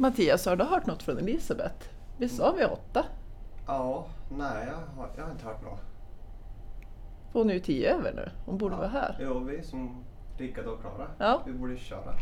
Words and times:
Mattias, 0.00 0.46
har 0.46 0.56
du 0.56 0.64
hört 0.64 0.86
något 0.86 1.02
från 1.02 1.18
Elisabeth? 1.18 1.88
Visst 2.18 2.36
sa 2.36 2.52
vi 2.52 2.64
åtta? 2.64 3.04
Ja, 3.66 4.06
nej 4.30 4.66
jag 4.66 5.02
har, 5.02 5.10
jag 5.16 5.24
har 5.24 5.30
inte 5.30 5.44
hört 5.44 5.62
något. 5.62 5.80
Hon 7.32 7.50
är 7.50 7.54
ju 7.54 7.60
tio 7.60 7.94
över 7.94 8.12
nu. 8.12 8.30
Hon 8.46 8.58
borde 8.58 8.74
ja. 8.74 8.78
vara 8.78 8.88
här. 8.88 9.16
Jo, 9.20 9.38
vi 9.38 9.62
som 9.62 10.04
Rickard 10.38 10.66
och 10.66 10.80
Klara. 10.80 11.06
Ja. 11.18 11.42
Vi 11.46 11.52
borde 11.52 11.76
köra. 11.76 12.14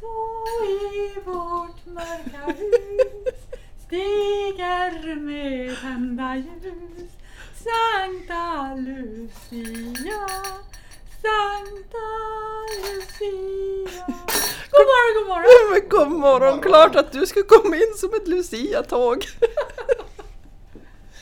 Då 0.00 0.36
i 0.66 1.20
vårt 1.24 1.86
mörka 1.86 2.46
hus 2.46 3.34
stiger 3.78 5.16
med 5.16 5.76
tända 5.80 6.36
ljus 6.36 7.12
Sankta 7.54 8.74
Lucia, 8.74 10.28
Sankta 11.22 12.08
Lucia 12.82 14.04
God 14.72 14.86
morgon, 14.90 15.14
god 15.18 15.28
morgon! 15.28 15.72
Men 15.72 15.88
god 15.88 16.10
morgon! 16.10 16.60
Klart 16.60 16.96
att 16.96 17.12
du 17.12 17.26
ska 17.26 17.42
komma 17.42 17.76
in 17.76 17.94
som 17.96 18.14
ett 18.14 18.28
Lucia-tåg. 18.28 19.24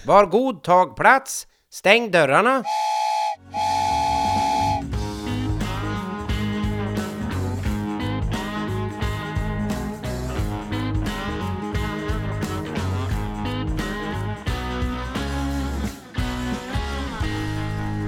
Var 0.07 0.27
god 0.27 0.63
tag 0.63 0.97
plats, 0.97 1.47
stäng 1.71 2.11
dörrarna. 2.11 2.65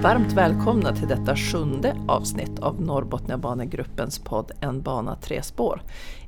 Varmt 0.03 0.33
välkomna 0.33 0.95
till 0.95 1.07
detta 1.07 1.35
sjunde 1.35 1.95
avsnitt 2.07 2.59
av 2.59 2.81
Norrbotniabanegruppens 2.81 4.19
podd 4.19 4.51
En 4.59 4.81
bana 4.81 5.15
tre 5.15 5.43
spår. 5.43 5.81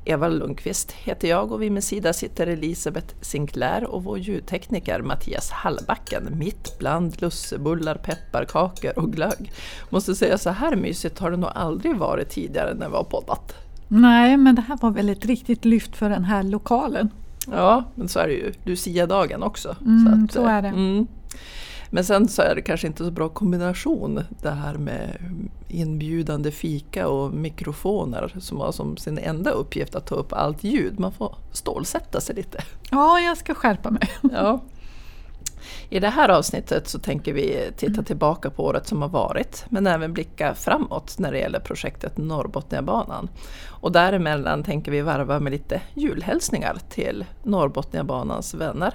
Eva 0.05 0.27
Lundqvist 0.27 0.91
heter 0.91 1.27
jag 1.27 1.51
och 1.51 1.61
vid 1.61 1.71
min 1.71 1.81
sida 1.81 2.13
sitter 2.13 2.47
Elisabeth 2.47 3.15
Sinclair 3.21 3.83
och 3.83 4.03
vår 4.03 4.19
ljudtekniker 4.19 5.01
Mattias 5.01 5.51
Hallbacken 5.51 6.37
mitt 6.37 6.79
bland 6.79 7.21
lussebullar, 7.21 7.95
pepparkakor 7.95 8.99
och 8.99 9.13
glögg. 9.13 9.51
Måste 9.89 10.15
säga 10.15 10.37
så 10.37 10.49
här 10.49 10.75
mysigt 10.75 11.19
har 11.19 11.31
det 11.31 11.37
nog 11.37 11.51
aldrig 11.55 11.97
varit 11.97 12.29
tidigare 12.29 12.73
när 12.73 12.89
vi 12.89 12.95
har 12.95 13.03
poddat. 13.03 13.55
Nej, 13.87 14.37
men 14.37 14.55
det 14.55 14.61
här 14.61 14.77
var 14.81 14.91
väl 14.91 15.09
ett 15.09 15.25
riktigt 15.25 15.65
lyft 15.65 15.95
för 15.95 16.09
den 16.09 16.23
här 16.23 16.43
lokalen. 16.43 17.09
Ja, 17.51 17.83
men 17.95 18.07
så 18.07 18.19
är 18.19 18.27
det 18.27 18.33
ju 18.33 18.53
Lucia-dagen 18.63 19.43
också. 19.43 19.75
Mm, 19.81 20.23
att, 20.23 20.33
så 20.33 20.45
är 20.45 20.61
det. 20.61 20.67
Mm. 20.67 21.07
Men 21.95 22.03
sen 22.03 22.27
så 22.27 22.41
är 22.41 22.55
det 22.55 22.61
kanske 22.61 22.87
inte 22.87 23.05
så 23.05 23.11
bra 23.11 23.29
kombination 23.29 24.23
det 24.41 24.51
här 24.51 24.73
med 24.73 25.17
inbjudande 25.67 26.51
fika 26.51 27.07
och 27.07 27.33
mikrofoner 27.33 28.35
som 28.39 28.59
har 28.59 28.71
som 28.71 28.97
sin 28.97 29.17
enda 29.17 29.51
uppgift 29.51 29.95
att 29.95 30.07
ta 30.07 30.15
upp 30.15 30.33
allt 30.33 30.63
ljud. 30.63 30.99
Man 30.99 31.11
får 31.11 31.35
stålsätta 31.51 32.21
sig 32.21 32.35
lite. 32.35 32.63
Ja, 32.91 33.19
jag 33.19 33.37
ska 33.37 33.53
skärpa 33.53 33.89
mig. 33.91 34.09
Ja. 34.31 34.61
I 35.89 35.99
det 35.99 36.09
här 36.09 36.29
avsnittet 36.29 36.87
så 36.87 36.99
tänker 36.99 37.33
vi 37.33 37.71
titta 37.77 38.03
tillbaka 38.03 38.49
på 38.49 38.65
året 38.65 38.87
som 38.87 39.01
har 39.01 39.09
varit 39.09 39.65
men 39.69 39.87
även 39.87 40.13
blicka 40.13 40.53
framåt 40.55 41.15
när 41.19 41.31
det 41.31 41.39
gäller 41.39 41.59
projektet 41.59 42.17
Norrbotniabanan. 42.17 43.29
Och 43.67 43.91
däremellan 43.91 44.63
tänker 44.63 44.91
vi 44.91 45.01
varva 45.01 45.39
med 45.39 45.51
lite 45.51 45.81
julhälsningar 45.93 46.77
till 46.89 47.25
Norrbotniabanans 47.43 48.53
vänner. 48.53 48.93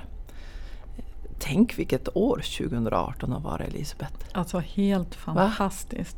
Tänk 1.42 1.78
vilket 1.78 2.16
år 2.16 2.36
2018 2.58 3.33
har 3.33 3.41
varit 3.41 3.69
Elisabeth. 3.69 4.14
Alltså 4.33 4.58
helt 4.58 5.14
fantastiskt. 5.14 6.16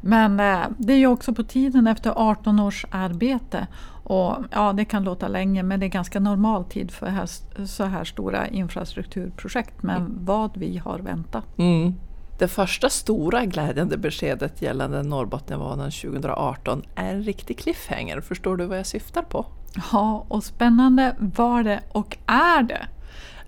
Men 0.00 0.40
eh, 0.40 0.60
det 0.78 0.92
är 0.92 0.96
ju 0.96 1.06
också 1.06 1.34
på 1.34 1.42
tiden 1.44 1.86
efter 1.86 2.12
18 2.16 2.60
års 2.60 2.86
arbete. 2.90 3.66
Och 4.04 4.36
ja, 4.50 4.72
det 4.72 4.84
kan 4.84 5.04
låta 5.04 5.28
länge 5.28 5.62
men 5.62 5.80
det 5.80 5.86
är 5.86 5.90
ganska 5.90 6.20
normal 6.20 6.64
tid 6.64 6.90
för 6.90 7.06
här, 7.06 7.28
så 7.66 7.84
här 7.84 8.04
stora 8.04 8.48
infrastrukturprojekt. 8.48 9.82
Men 9.82 9.96
mm. 9.96 10.24
vad 10.24 10.56
vi 10.56 10.78
har 10.78 10.98
väntat. 10.98 11.44
Mm. 11.58 11.94
Det 12.38 12.48
första 12.48 12.88
stora 12.88 13.44
glädjande 13.44 13.96
beskedet 13.96 14.62
gällande 14.62 15.02
Norrbotniabanan 15.02 15.90
2018 15.90 16.82
är 16.94 17.14
en 17.14 17.22
riktig 17.22 17.58
cliffhanger. 17.58 18.20
Förstår 18.20 18.56
du 18.56 18.66
vad 18.66 18.78
jag 18.78 18.86
syftar 18.86 19.22
på? 19.22 19.46
Ja, 19.92 20.24
och 20.28 20.44
spännande 20.44 21.16
var 21.18 21.62
det 21.62 21.80
och 21.92 22.18
är 22.26 22.62
det. 22.62 22.86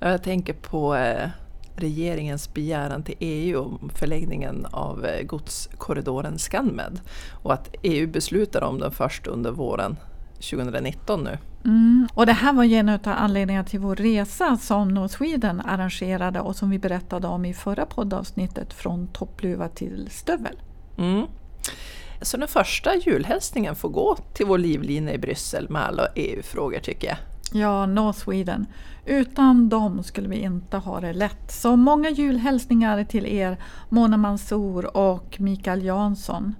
Jag 0.04 0.22
tänker 0.22 0.52
på 0.52 0.96
eh, 0.96 1.28
regeringens 1.76 2.54
begäran 2.54 3.02
till 3.02 3.14
EU 3.18 3.60
om 3.64 3.90
förlängningen 3.94 4.66
av 4.70 5.04
eh, 5.04 5.22
godskorridoren 5.26 6.38
Scanmed 6.38 7.00
och 7.42 7.52
att 7.52 7.74
EU 7.82 8.06
beslutar 8.06 8.62
om 8.62 8.78
den 8.78 8.92
först 8.92 9.26
under 9.26 9.50
våren 9.50 9.96
2019 10.34 11.24
nu. 11.24 11.38
Mm. 11.64 12.08
Och 12.14 12.26
det 12.26 12.32
här 12.32 12.52
var 12.52 12.64
ju 12.64 12.76
en 12.76 12.88
av 12.88 13.00
anledningarna 13.04 13.64
till 13.64 13.80
vår 13.80 13.96
resa 13.96 14.56
som 14.56 14.94
North 14.94 15.16
Sweden 15.16 15.60
arrangerade 15.60 16.40
och 16.40 16.56
som 16.56 16.70
vi 16.70 16.78
berättade 16.78 17.26
om 17.26 17.44
i 17.44 17.54
förra 17.54 17.86
poddavsnittet 17.86 18.72
från 18.72 19.06
toppluva 19.06 19.68
till 19.68 20.08
stövel. 20.10 20.60
Mm. 20.98 21.26
Så 22.22 22.36
den 22.36 22.48
första 22.48 22.96
julhälsningen 22.96 23.76
får 23.76 23.88
gå 23.88 24.16
till 24.34 24.46
vår 24.46 24.58
livlina 24.58 25.12
i 25.12 25.18
Bryssel 25.18 25.68
med 25.68 25.82
alla 25.82 26.06
EU-frågor 26.14 26.78
tycker 26.78 27.08
jag. 27.08 27.16
Ja, 27.52 27.86
North 27.86 28.18
Sweden. 28.18 28.66
Utan 29.04 29.68
dem 29.68 30.02
skulle 30.02 30.28
vi 30.28 30.36
inte 30.36 30.76
ha 30.76 31.00
det 31.00 31.12
lätt. 31.12 31.52
Så 31.52 31.76
många 31.76 32.10
julhälsningar 32.10 33.04
till 33.04 33.26
er 33.26 33.56
Mona 33.88 34.16
Mansour 34.16 34.96
och 34.96 35.36
Mikael 35.40 35.84
Jansson. 35.84 36.54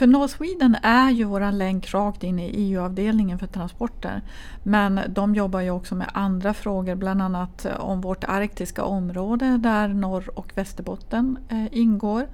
För 0.00 0.06
North 0.06 0.36
Sweden 0.36 0.76
är 0.82 1.10
ju 1.10 1.24
våran 1.24 1.58
länk 1.58 1.94
rakt 1.94 2.24
in 2.24 2.38
i 2.38 2.50
EU-avdelningen 2.54 3.38
för 3.38 3.46
transporter. 3.46 4.22
Men 4.62 5.00
de 5.08 5.34
jobbar 5.34 5.60
ju 5.60 5.70
också 5.70 5.94
med 5.94 6.10
andra 6.14 6.54
frågor, 6.54 6.94
bland 6.94 7.22
annat 7.22 7.64
eh, 7.64 7.80
om 7.80 8.00
vårt 8.00 8.24
arktiska 8.24 8.84
område 8.84 9.58
där 9.58 9.88
Norr 9.88 10.38
och 10.38 10.52
Västerbotten 10.54 11.38
eh, 11.48 11.78
ingår. 11.78 12.26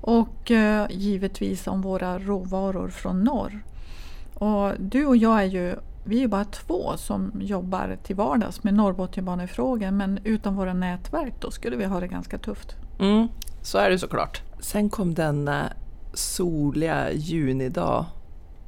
Och 0.00 0.50
eh, 0.50 0.86
givetvis 0.90 1.66
om 1.66 1.82
våra 1.82 2.18
råvaror 2.18 2.88
från 2.88 3.24
norr. 3.24 3.64
Och 4.34 4.72
du 4.78 5.06
och 5.06 5.16
jag 5.16 5.40
är 5.40 5.46
ju 5.46 5.76
vi 6.04 6.22
är 6.22 6.28
bara 6.28 6.44
två 6.44 6.96
som 6.96 7.32
jobbar 7.40 7.98
till 8.02 8.16
vardags 8.16 8.64
med 8.64 8.74
Norrbotniabanefrågor 8.74 9.90
men 9.90 10.18
utan 10.24 10.56
våra 10.56 10.74
nätverk 10.74 11.34
då 11.40 11.50
skulle 11.50 11.76
vi 11.76 11.84
ha 11.84 12.00
det 12.00 12.08
ganska 12.08 12.38
tufft. 12.38 12.76
Mm, 13.00 13.28
så 13.62 13.78
är 13.78 13.90
det 13.90 13.98
såklart. 13.98 14.42
Sen 14.60 14.90
kom 14.90 15.14
denna 15.14 15.60
eh, 15.60 15.70
soliga 16.14 17.12
junidag 17.12 18.06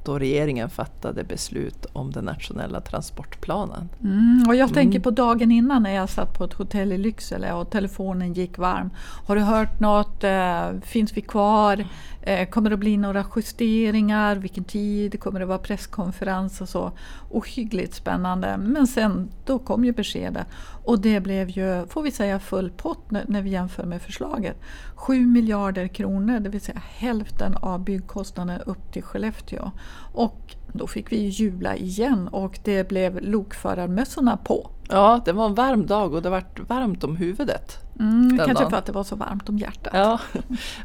då 0.05 0.19
regeringen 0.19 0.69
fattade 0.69 1.23
beslut 1.23 1.85
om 1.93 2.11
den 2.11 2.25
nationella 2.25 2.81
transportplanen. 2.81 3.89
Mm, 4.03 4.43
och 4.47 4.55
jag 4.55 4.73
tänker 4.73 4.99
på 4.99 5.11
dagen 5.11 5.51
innan 5.51 5.83
när 5.83 5.95
jag 5.95 6.09
satt 6.09 6.37
på 6.37 6.43
ett 6.43 6.53
hotell 6.53 6.91
i 6.91 6.97
Lycksele 6.97 7.53
och 7.53 7.69
telefonen 7.69 8.33
gick 8.33 8.57
varm. 8.57 8.89
Har 9.27 9.35
du 9.35 9.41
hört 9.41 9.79
något? 9.79 10.23
Eh, 10.23 10.69
finns 10.81 11.17
vi 11.17 11.21
kvar? 11.21 11.85
Eh, 12.21 12.49
kommer 12.49 12.69
det 12.69 12.77
bli 12.77 12.97
några 12.97 13.25
justeringar? 13.35 14.35
Vilken 14.35 14.63
tid? 14.63 15.19
Kommer 15.19 15.39
det 15.39 15.45
vara 15.45 15.57
presskonferens 15.57 16.61
och 16.61 16.69
så? 16.69 16.91
Ohyggligt 17.29 17.93
spännande. 17.93 18.57
Men 18.57 18.87
sen 18.87 19.29
då 19.45 19.59
kom 19.59 19.85
ju 19.85 19.91
beskedet 19.91 20.47
och 20.85 20.99
det 20.99 21.19
blev 21.19 21.49
ju, 21.49 21.85
får 21.87 22.01
vi 22.01 22.11
säga, 22.11 22.39
full 22.39 22.69
pott 22.69 23.11
när 23.11 23.41
vi 23.41 23.49
jämför 23.49 23.83
med 23.83 24.01
förslaget. 24.01 24.57
7 24.95 25.25
miljarder 25.25 25.87
kronor, 25.87 26.39
det 26.39 26.49
vill 26.49 26.61
säga 26.61 26.81
hälften 26.85 27.55
av 27.55 27.83
byggkostnaden 27.83 28.61
upp 28.61 28.93
till 28.93 29.03
Skellefteå. 29.03 29.71
Och 30.13 30.55
då 30.73 30.87
fick 30.87 31.11
vi 31.11 31.27
jubla 31.27 31.75
igen 31.75 32.27
och 32.27 32.59
det 32.63 32.87
blev 32.87 33.21
lokförarmössorna 33.21 34.37
på. 34.37 34.69
Ja, 34.89 35.21
det 35.25 35.31
var 35.31 35.45
en 35.45 35.55
varm 35.55 35.85
dag 35.85 36.13
och 36.13 36.21
det 36.21 36.29
vart 36.29 36.69
varmt 36.69 37.03
om 37.03 37.15
huvudet. 37.15 37.77
Mm, 37.99 38.37
kanske 38.37 38.53
dagen. 38.53 38.69
för 38.69 38.77
att 38.77 38.85
det 38.85 38.91
var 38.91 39.03
så 39.03 39.15
varmt 39.15 39.49
om 39.49 39.57
hjärtat. 39.57 39.93
Ja, 39.93 40.19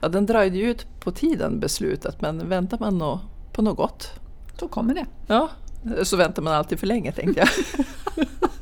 ja 0.03 0.09
den 0.09 0.27
dröjde 0.27 0.59
ju 0.59 0.71
ut 0.71 1.01
på 1.01 1.11
tiden 1.11 1.61
beslutet 1.61 2.21
men 2.21 2.49
väntar 2.49 2.79
man 2.79 3.19
på 3.53 3.63
något 3.63 3.77
gott 3.77 4.11
så 4.59 4.69
kommer 4.69 4.95
det. 4.95 5.07
Ja, 5.27 5.49
så 6.03 6.17
väntar 6.17 6.43
man 6.43 6.53
alltid 6.53 6.79
för 6.79 6.87
länge 6.87 7.13
tänkte 7.13 7.41
jag. 7.41 7.49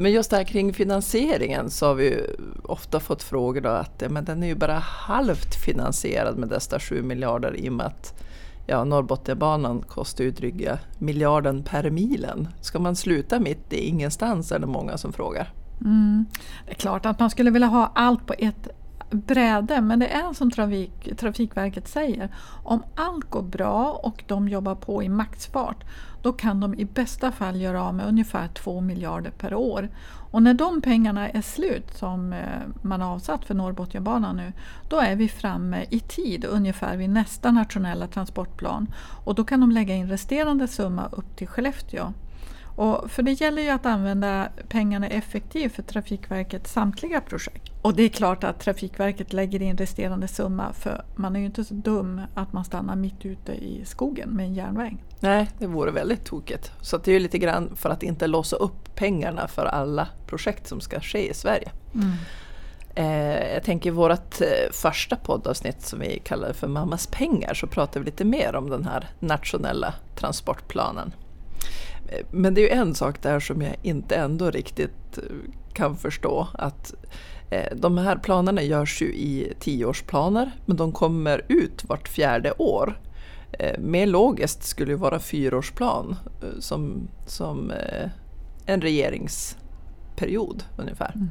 Men 0.00 0.12
just 0.12 0.30
det 0.30 0.36
här 0.36 0.44
kring 0.44 0.72
finansieringen 0.72 1.70
så 1.70 1.86
har 1.86 1.94
vi 1.94 2.26
ofta 2.62 3.00
fått 3.00 3.22
frågor 3.22 3.60
då 3.60 3.68
att 3.68 4.02
men 4.10 4.24
den 4.24 4.42
är 4.42 4.46
ju 4.46 4.54
bara 4.54 4.78
halvt 4.78 5.54
finansierad 5.54 6.38
med 6.38 6.48
dessa 6.48 6.80
7 6.80 7.02
miljarder 7.02 7.56
i 7.56 7.68
och 7.68 7.72
med 7.72 7.86
att 7.86 8.22
ja, 8.66 8.84
Norrbotniabanan 8.84 9.82
kostar 9.82 10.24
ju 10.24 10.30
dryga 10.30 10.78
miljarden 10.98 11.62
per 11.62 11.90
milen. 11.90 12.48
Ska 12.60 12.78
man 12.78 12.96
sluta 12.96 13.40
mitt 13.40 13.72
i 13.72 13.88
ingenstans 13.88 14.52
är 14.52 14.58
det 14.58 14.66
många 14.66 14.98
som 14.98 15.12
frågar. 15.12 15.52
Mm. 15.80 16.26
Det 16.66 16.70
är 16.70 16.76
klart 16.76 17.06
att 17.06 17.18
man 17.18 17.30
skulle 17.30 17.50
vilja 17.50 17.68
ha 17.68 17.92
allt 17.94 18.26
på 18.26 18.34
ett 18.38 18.68
bräde, 19.10 19.80
men 19.80 19.98
det 19.98 20.06
är 20.06 20.32
som 20.32 20.50
trafik, 20.50 21.16
Trafikverket 21.16 21.88
säger. 21.88 22.34
Om 22.64 22.82
allt 22.94 23.30
går 23.30 23.42
bra 23.42 24.00
och 24.02 24.24
de 24.26 24.48
jobbar 24.48 24.74
på 24.74 25.02
i 25.02 25.08
maxfart, 25.08 25.84
då 26.22 26.32
kan 26.32 26.60
de 26.60 26.74
i 26.74 26.84
bästa 26.84 27.32
fall 27.32 27.60
göra 27.60 27.84
av 27.84 27.94
med 27.94 28.06
ungefär 28.06 28.48
2 28.48 28.80
miljarder 28.80 29.30
per 29.30 29.54
år. 29.54 29.88
Och 30.30 30.42
när 30.42 30.54
de 30.54 30.80
pengarna 30.80 31.28
är 31.28 31.42
slut, 31.42 31.94
som 31.94 32.32
eh, 32.32 32.38
man 32.82 33.00
har 33.00 33.14
avsatt 33.14 33.44
för 33.44 33.54
Norrbotniabanan 33.54 34.36
nu, 34.36 34.52
då 34.88 35.00
är 35.00 35.16
vi 35.16 35.28
framme 35.28 35.84
i 35.90 36.00
tid 36.00 36.44
ungefär 36.44 36.96
vid 36.96 37.10
nästa 37.10 37.50
nationella 37.50 38.06
transportplan. 38.06 38.92
Och 39.24 39.34
då 39.34 39.44
kan 39.44 39.60
de 39.60 39.70
lägga 39.70 39.94
in 39.94 40.08
resterande 40.08 40.68
summa 40.68 41.08
upp 41.12 41.36
till 41.36 41.48
Skellefteå. 41.48 42.12
Och 42.76 43.10
för 43.10 43.22
det 43.22 43.32
gäller 43.32 43.62
ju 43.62 43.70
att 43.70 43.86
använda 43.86 44.48
pengarna 44.68 45.08
effektivt 45.08 45.72
för 45.72 45.82
Trafikverkets 45.82 46.72
samtliga 46.72 47.20
projekt. 47.20 47.69
Och 47.82 47.94
det 47.94 48.02
är 48.02 48.08
klart 48.08 48.44
att 48.44 48.60
Trafikverket 48.60 49.32
lägger 49.32 49.62
in 49.62 49.76
resterande 49.76 50.28
summa 50.28 50.72
för 50.72 51.04
man 51.16 51.36
är 51.36 51.40
ju 51.40 51.46
inte 51.46 51.64
så 51.64 51.74
dum 51.74 52.20
att 52.34 52.52
man 52.52 52.64
stannar 52.64 52.96
mitt 52.96 53.26
ute 53.26 53.52
i 53.52 53.84
skogen 53.84 54.30
med 54.30 54.46
en 54.46 54.54
järnväg. 54.54 54.96
Nej, 55.20 55.50
det 55.58 55.66
vore 55.66 55.90
väldigt 55.90 56.24
tokigt. 56.24 56.72
Så 56.80 56.98
det 56.98 57.10
är 57.10 57.12
ju 57.12 57.18
lite 57.18 57.38
grann 57.38 57.76
för 57.76 57.90
att 57.90 58.02
inte 58.02 58.26
låsa 58.26 58.56
upp 58.56 58.94
pengarna 58.94 59.48
för 59.48 59.66
alla 59.66 60.08
projekt 60.26 60.66
som 60.68 60.80
ska 60.80 61.00
ske 61.00 61.30
i 61.30 61.34
Sverige. 61.34 61.70
Mm. 61.94 62.12
Eh, 62.94 63.52
jag 63.54 63.62
tänker 63.62 63.90
i 63.90 63.92
vårt 63.92 64.40
eh, 64.40 64.72
första 64.72 65.16
poddavsnitt 65.16 65.82
som 65.82 66.00
vi 66.00 66.18
kallar 66.18 66.52
för 66.52 66.68
Mammas 66.68 67.06
pengar 67.06 67.54
så 67.54 67.66
pratar 67.66 68.00
vi 68.00 68.06
lite 68.06 68.24
mer 68.24 68.56
om 68.56 68.70
den 68.70 68.84
här 68.84 69.08
nationella 69.20 69.94
transportplanen. 70.16 71.12
Men 72.30 72.54
det 72.54 72.60
är 72.60 72.62
ju 72.62 72.80
en 72.80 72.94
sak 72.94 73.22
där 73.22 73.40
som 73.40 73.62
jag 73.62 73.76
inte 73.82 74.14
ändå 74.14 74.50
riktigt 74.50 75.18
eh, 75.18 75.22
kan 75.72 75.96
förstå. 75.96 76.48
Att 76.52 76.92
eh, 76.92 76.98
Eh, 77.50 77.76
de 77.76 77.98
här 77.98 78.16
planerna 78.16 78.62
görs 78.62 79.02
ju 79.02 79.06
i 79.06 79.52
tioårsplaner 79.60 80.50
men 80.66 80.76
de 80.76 80.92
kommer 80.92 81.44
ut 81.48 81.84
vart 81.88 82.08
fjärde 82.08 82.52
år. 82.52 83.00
Eh, 83.52 83.80
mer 83.80 84.06
logiskt 84.06 84.62
skulle 84.62 84.90
ju 84.90 84.98
vara 84.98 85.18
fyraårsplan 85.18 86.16
eh, 86.42 86.60
som, 86.60 87.08
som 87.26 87.72
en 88.66 88.80
regeringsperiod 88.80 90.64
ungefär. 90.76 91.12
Mm. 91.14 91.28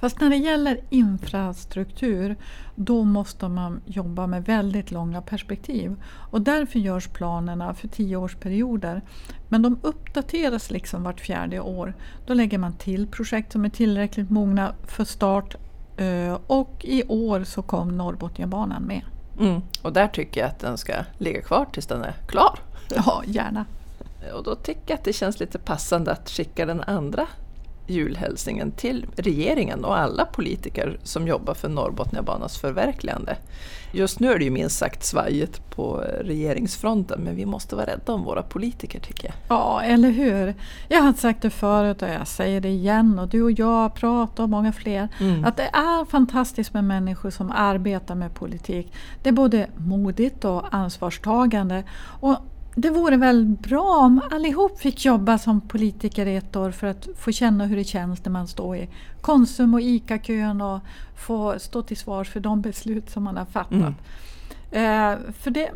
Fast 0.00 0.20
när 0.20 0.30
det 0.30 0.36
gäller 0.36 0.80
infrastruktur 0.90 2.36
då 2.74 3.04
måste 3.04 3.48
man 3.48 3.80
jobba 3.86 4.26
med 4.26 4.44
väldigt 4.44 4.90
långa 4.90 5.22
perspektiv. 5.22 5.96
Och 6.30 6.40
därför 6.40 6.78
görs 6.78 7.08
planerna 7.08 7.74
för 7.74 7.88
tioårsperioder. 7.88 9.02
Men 9.48 9.62
de 9.62 9.78
uppdateras 9.82 10.70
liksom 10.70 11.02
vart 11.02 11.20
fjärde 11.20 11.60
år. 11.60 11.94
Då 12.26 12.34
lägger 12.34 12.58
man 12.58 12.72
till 12.72 13.06
projekt 13.06 13.52
som 13.52 13.64
är 13.64 13.68
tillräckligt 13.68 14.30
mogna 14.30 14.72
för 14.86 15.04
start 15.04 15.56
eh, 15.96 16.38
och 16.46 16.84
i 16.84 17.02
år 17.08 17.44
så 17.44 17.62
kom 17.62 17.96
Norrbotniabanan 17.96 18.82
med. 18.82 19.02
Mm. 19.40 19.60
Och 19.82 19.92
där 19.92 20.08
tycker 20.08 20.40
jag 20.40 20.50
att 20.50 20.58
den 20.58 20.78
ska 20.78 20.92
ligga 21.18 21.42
kvar 21.42 21.66
tills 21.72 21.86
den 21.86 22.02
är 22.02 22.14
klar. 22.26 22.58
Ja, 22.96 23.22
gärna. 23.26 23.64
Och 24.34 24.44
då 24.44 24.54
tycker 24.54 24.82
jag 24.86 24.98
att 24.98 25.04
det 25.04 25.12
känns 25.12 25.40
lite 25.40 25.58
passande 25.58 26.12
att 26.12 26.30
skicka 26.30 26.66
den 26.66 26.80
andra 26.80 27.26
julhälsningen 27.88 28.72
till 28.72 29.06
regeringen 29.16 29.84
och 29.84 29.98
alla 29.98 30.24
politiker 30.24 30.98
som 31.02 31.28
jobbar 31.28 31.54
för 31.54 31.68
Norrbotniabanans 31.68 32.58
förverkligande. 32.58 33.36
Just 33.92 34.20
nu 34.20 34.32
är 34.32 34.38
det 34.38 34.44
ju 34.44 34.50
minst 34.50 34.78
sagt 34.78 35.04
svajigt 35.04 35.70
på 35.70 36.04
regeringsfronten 36.20 37.20
men 37.20 37.36
vi 37.36 37.46
måste 37.46 37.76
vara 37.76 37.86
rädda 37.86 38.12
om 38.12 38.24
våra 38.24 38.42
politiker 38.42 39.00
tycker 39.00 39.26
jag. 39.26 39.34
Ja, 39.48 39.82
eller 39.82 40.10
hur. 40.10 40.54
Jag 40.88 41.02
har 41.02 41.12
sagt 41.12 41.42
det 41.42 41.50
förut 41.50 42.02
och 42.02 42.08
jag 42.08 42.26
säger 42.26 42.60
det 42.60 42.68
igen 42.68 43.18
och 43.18 43.28
du 43.28 43.42
och 43.42 43.52
jag 43.52 43.94
pratar 43.94 44.42
och 44.42 44.48
många 44.48 44.72
fler. 44.72 45.08
Mm. 45.20 45.44
Att 45.44 45.56
det 45.56 45.70
är 45.72 46.04
fantastiskt 46.04 46.74
med 46.74 46.84
människor 46.84 47.30
som 47.30 47.50
arbetar 47.50 48.14
med 48.14 48.34
politik. 48.34 48.92
Det 49.22 49.28
är 49.28 49.32
både 49.32 49.66
modigt 49.76 50.44
och 50.44 50.74
ansvarstagande. 50.74 51.84
Och 52.20 52.36
det 52.80 52.90
vore 52.90 53.16
väl 53.16 53.44
bra 53.44 53.96
om 54.04 54.20
allihop 54.30 54.80
fick 54.80 55.04
jobba 55.04 55.38
som 55.38 55.60
politiker 55.60 56.26
i 56.26 56.36
ett 56.36 56.56
år 56.56 56.70
för 56.70 56.86
att 56.86 57.08
få 57.16 57.32
känna 57.32 57.66
hur 57.66 57.76
det 57.76 57.84
känns 57.84 58.24
när 58.24 58.32
man 58.32 58.48
står 58.48 58.76
i 58.76 58.88
Konsum 59.20 59.74
och 59.74 59.80
ICA-kön 59.80 60.60
och 60.60 60.80
få 61.16 61.58
stå 61.58 61.82
till 61.82 61.96
svars 61.96 62.28
för 62.28 62.40
de 62.40 62.60
beslut 62.60 63.10
som 63.10 63.22
man 63.22 63.36
har 63.36 63.44
fattat. 63.44 63.72
Mm. 63.72 63.94
Eh, 64.70 65.14
för 65.38 65.50
det, 65.50 65.70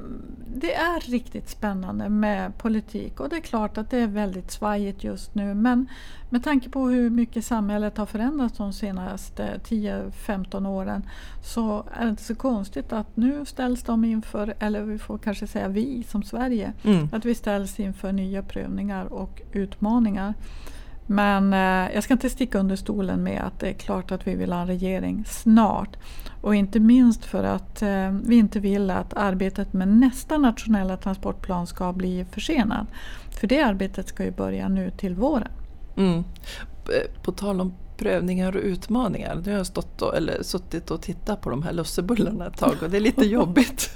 det, 0.54 0.74
är 0.74 1.00
riktigt 1.00 1.48
spännande 1.48 2.08
med 2.08 2.58
politik 2.58 3.20
och 3.20 3.28
det 3.28 3.36
är 3.36 3.40
klart 3.40 3.78
att 3.78 3.90
det 3.90 3.98
är 3.98 4.06
väldigt 4.06 4.50
svajigt 4.50 5.04
just 5.04 5.34
nu 5.34 5.54
men 5.54 5.88
med 6.30 6.44
tanke 6.44 6.68
på 6.68 6.88
hur 6.88 7.10
mycket 7.10 7.44
samhället 7.44 7.98
har 7.98 8.06
förändrats 8.06 8.56
de 8.56 8.72
senaste 8.72 9.60
10-15 9.64 10.68
åren 10.68 11.06
så 11.42 11.84
är 11.94 12.04
det 12.04 12.10
inte 12.10 12.22
så 12.22 12.34
konstigt 12.34 12.92
att 12.92 13.16
nu 13.16 13.44
ställs 13.44 13.82
de 13.82 14.04
inför, 14.04 14.54
eller 14.58 14.82
vi 14.82 14.98
får 14.98 15.18
kanske 15.18 15.46
säga 15.46 15.68
vi 15.68 16.02
som 16.02 16.22
Sverige, 16.22 16.72
mm. 16.82 17.08
att 17.12 17.24
vi 17.24 17.34
ställs 17.34 17.80
inför 17.80 18.12
nya 18.12 18.42
prövningar 18.42 19.12
och 19.12 19.42
utmaningar. 19.52 20.34
Men 21.06 21.52
eh, 21.52 21.94
jag 21.94 22.04
ska 22.04 22.12
inte 22.14 22.30
sticka 22.30 22.58
under 22.58 22.76
stolen 22.76 23.22
med 23.22 23.42
att 23.42 23.60
det 23.60 23.68
är 23.68 23.72
klart 23.72 24.12
att 24.12 24.26
vi 24.26 24.34
vill 24.34 24.52
ha 24.52 24.60
en 24.60 24.66
regering 24.66 25.24
snart. 25.26 25.96
Och 26.40 26.54
inte 26.54 26.80
minst 26.80 27.24
för 27.24 27.44
att 27.44 27.82
eh, 27.82 28.10
vi 28.24 28.36
inte 28.36 28.60
vill 28.60 28.90
att 28.90 29.14
arbetet 29.14 29.72
med 29.72 29.88
nästa 29.88 30.38
nationella 30.38 30.96
transportplan 30.96 31.66
ska 31.66 31.92
bli 31.92 32.24
försenat. 32.30 32.86
För 33.30 33.46
det 33.46 33.62
arbetet 33.62 34.08
ska 34.08 34.24
ju 34.24 34.30
börja 34.30 34.68
nu 34.68 34.90
till 34.90 35.14
våren. 35.14 35.52
Mm. 35.96 36.24
På 37.22 37.32
tal 37.32 37.60
om 37.60 37.74
prövningar 38.02 38.56
och 38.56 38.62
utmaningar. 38.62 39.42
Nu 39.44 39.50
har 39.50 39.58
jag 39.58 39.66
stått 39.66 40.02
och, 40.02 40.16
eller 40.16 40.42
suttit 40.42 40.90
och 40.90 41.02
tittat 41.02 41.40
på 41.40 41.50
de 41.50 41.62
här 41.62 41.72
lussebullarna 41.72 42.46
ett 42.46 42.58
tag 42.58 42.76
och 42.82 42.90
det 42.90 42.96
är 42.96 43.00
lite 43.00 43.24
jobbigt. 43.38 43.94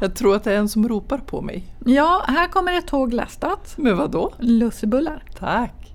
jag 0.00 0.14
tror 0.14 0.36
att 0.36 0.44
det 0.44 0.52
är 0.52 0.56
en 0.56 0.68
som 0.68 0.88
ropar 0.88 1.18
på 1.18 1.42
mig. 1.42 1.64
Ja, 1.84 2.24
här 2.28 2.48
kommer 2.48 2.78
ett 2.78 2.86
tåg 2.86 3.12
lastat. 3.12 3.78
Med 3.78 3.96
vad 3.96 4.10
då? 4.10 4.32
Lussebullar. 4.38 5.24
Tack. 5.38 5.94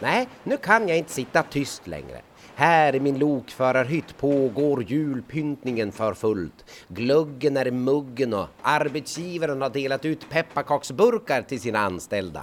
Nej, 0.00 0.28
nu 0.44 0.56
kan 0.56 0.88
jag 0.88 0.98
inte 0.98 1.12
sitta 1.12 1.42
tyst 1.42 1.86
längre. 1.86 2.20
Här 2.54 2.94
i 2.94 3.00
min 3.00 3.18
lokförarhytt 3.18 4.18
pågår 4.18 4.82
julpyntningen 4.82 5.92
för 5.92 6.14
fullt. 6.14 6.64
Glöggen 6.88 7.56
är 7.56 7.66
i 7.68 7.70
muggen 7.70 8.34
och 8.34 8.46
arbetsgivaren 8.62 9.62
har 9.62 9.70
delat 9.70 10.04
ut 10.04 10.30
pepparkaksburkar 10.30 11.42
till 11.42 11.60
sina 11.60 11.78
anställda. 11.78 12.42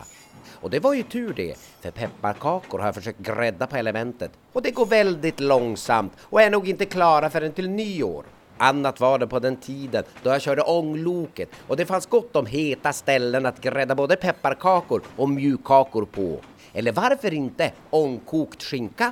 Och 0.63 0.69
det 0.69 0.79
var 0.79 0.93
ju 0.93 1.03
tur 1.03 1.33
det, 1.35 1.55
för 1.81 1.91
pepparkakor 1.91 2.79
har 2.79 2.85
jag 2.85 2.95
försökt 2.95 3.19
grädda 3.19 3.67
på 3.67 3.75
elementet. 3.75 4.31
Och 4.53 4.61
det 4.61 4.71
går 4.71 4.85
väldigt 4.85 5.39
långsamt 5.39 6.13
och 6.19 6.41
är 6.41 6.49
nog 6.49 6.69
inte 6.69 6.85
klara 6.85 7.29
förrän 7.29 7.51
till 7.51 7.69
nyår. 7.69 8.25
Annat 8.57 8.99
var 8.99 9.19
det 9.19 9.27
på 9.27 9.39
den 9.39 9.55
tiden 9.55 10.03
då 10.23 10.29
jag 10.29 10.41
körde 10.41 10.61
ångloket 10.61 11.49
och 11.67 11.77
det 11.77 11.85
fanns 11.85 12.05
gott 12.05 12.35
om 12.35 12.45
heta 12.45 12.93
ställen 12.93 13.45
att 13.45 13.61
grädda 13.61 13.95
både 13.95 14.15
pepparkakor 14.15 15.01
och 15.15 15.29
mjukkakor 15.29 16.05
på. 16.05 16.39
Eller 16.73 16.91
varför 16.91 17.33
inte 17.33 17.71
ångkokt 17.89 18.63
skinka? 18.63 19.11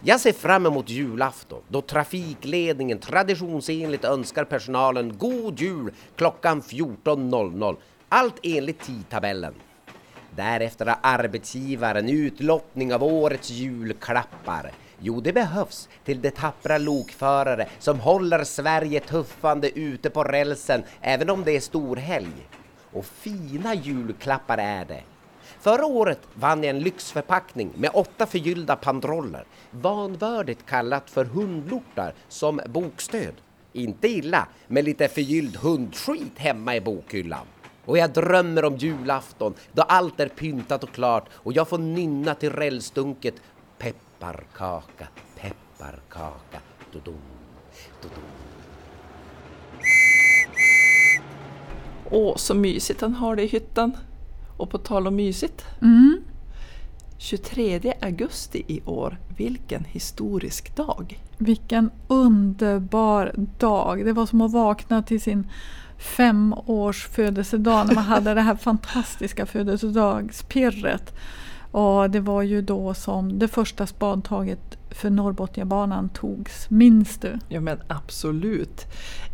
Jag 0.00 0.20
ser 0.20 0.32
fram 0.32 0.66
emot 0.66 0.90
julafton 0.90 1.62
då 1.68 1.80
trafikledningen 1.80 2.98
traditionsenligt 2.98 4.04
önskar 4.04 4.44
personalen 4.44 5.18
god 5.18 5.60
jul 5.60 5.92
klockan 6.16 6.62
14.00. 6.62 7.76
Allt 8.08 8.38
enligt 8.42 8.80
tidtabellen. 8.80 9.54
Därefter 10.36 10.86
har 10.86 10.98
arbetsgivaren 11.02 12.08
utlottning 12.08 12.94
av 12.94 13.02
årets 13.04 13.50
julklappar. 13.50 14.70
Jo, 15.00 15.20
det 15.20 15.32
behövs 15.32 15.88
till 16.04 16.20
de 16.20 16.30
tappra 16.30 16.78
lokförare 16.78 17.68
som 17.78 18.00
håller 18.00 18.44
Sverige 18.44 19.00
tuffande 19.00 19.78
ute 19.78 20.10
på 20.10 20.24
rälsen 20.24 20.82
även 21.00 21.30
om 21.30 21.44
det 21.44 21.52
är 21.56 21.60
storhelg. 21.60 22.48
Och 22.92 23.04
fina 23.04 23.74
julklappar 23.74 24.58
är 24.58 24.84
det. 24.84 25.02
Förra 25.60 25.86
året 25.86 26.20
vann 26.34 26.64
jag 26.64 26.76
en 26.76 26.82
lyxförpackning 26.82 27.72
med 27.76 27.90
åtta 27.94 28.26
förgyllda 28.26 28.76
pandroller, 28.76 29.44
vanvördigt 29.70 30.66
kallat 30.66 31.10
för 31.10 31.24
hundlortar 31.24 32.14
som 32.28 32.60
bokstöd. 32.66 33.34
Inte 33.72 34.08
illa 34.08 34.48
med 34.66 34.84
lite 34.84 35.08
förgylld 35.08 35.56
hundskit 35.56 36.38
hemma 36.38 36.76
i 36.76 36.80
bokhyllan. 36.80 37.46
Och 37.84 37.98
jag 37.98 38.12
drömmer 38.12 38.64
om 38.64 38.76
julafton 38.76 39.54
då 39.72 39.82
allt 39.82 40.20
är 40.20 40.28
pyntat 40.28 40.84
och 40.84 40.92
klart 40.92 41.28
och 41.32 41.52
jag 41.52 41.68
får 41.68 41.78
nynna 41.78 42.34
till 42.34 42.52
rälstunket 42.52 43.34
pepparkaka, 43.78 45.08
pepparkaka, 45.36 46.60
dodom, 46.92 47.14
dodom. 48.02 48.22
Åh, 52.10 52.36
så 52.36 52.54
mysigt 52.54 53.00
han 53.00 53.14
har 53.14 53.36
det 53.36 53.42
i 53.42 53.46
hyttan. 53.46 53.96
Och 54.56 54.70
på 54.70 54.78
tal 54.78 55.06
om 55.06 55.16
mysigt. 55.16 55.64
Mm. 55.82 56.22
23 57.18 57.94
augusti 58.00 58.64
i 58.66 58.80
år, 58.84 59.18
vilken 59.36 59.84
historisk 59.84 60.76
dag! 60.76 61.22
Vilken 61.38 61.90
underbar 62.08 63.32
dag! 63.58 64.04
Det 64.04 64.12
var 64.12 64.26
som 64.26 64.40
att 64.40 64.52
vakna 64.52 65.02
till 65.02 65.20
sin 65.20 65.50
fem 66.02 66.54
års 66.66 67.06
födelsedag 67.06 67.86
när 67.86 67.94
man 67.94 68.04
hade 68.04 68.34
det 68.34 68.40
här 68.40 68.56
fantastiska 68.56 69.46
födelsedagspirret. 69.46 71.14
Och 71.70 72.10
det 72.10 72.20
var 72.20 72.42
ju 72.42 72.62
då 72.62 72.94
som 72.94 73.38
det 73.38 73.48
första 73.48 73.86
spadtaget 73.86 74.78
för 74.90 75.10
Norrbotniabanan 75.10 76.08
togs. 76.08 76.70
Minns 76.70 77.18
du? 77.18 77.38
Ja 77.48 77.60
men 77.60 77.78
absolut. 77.88 78.86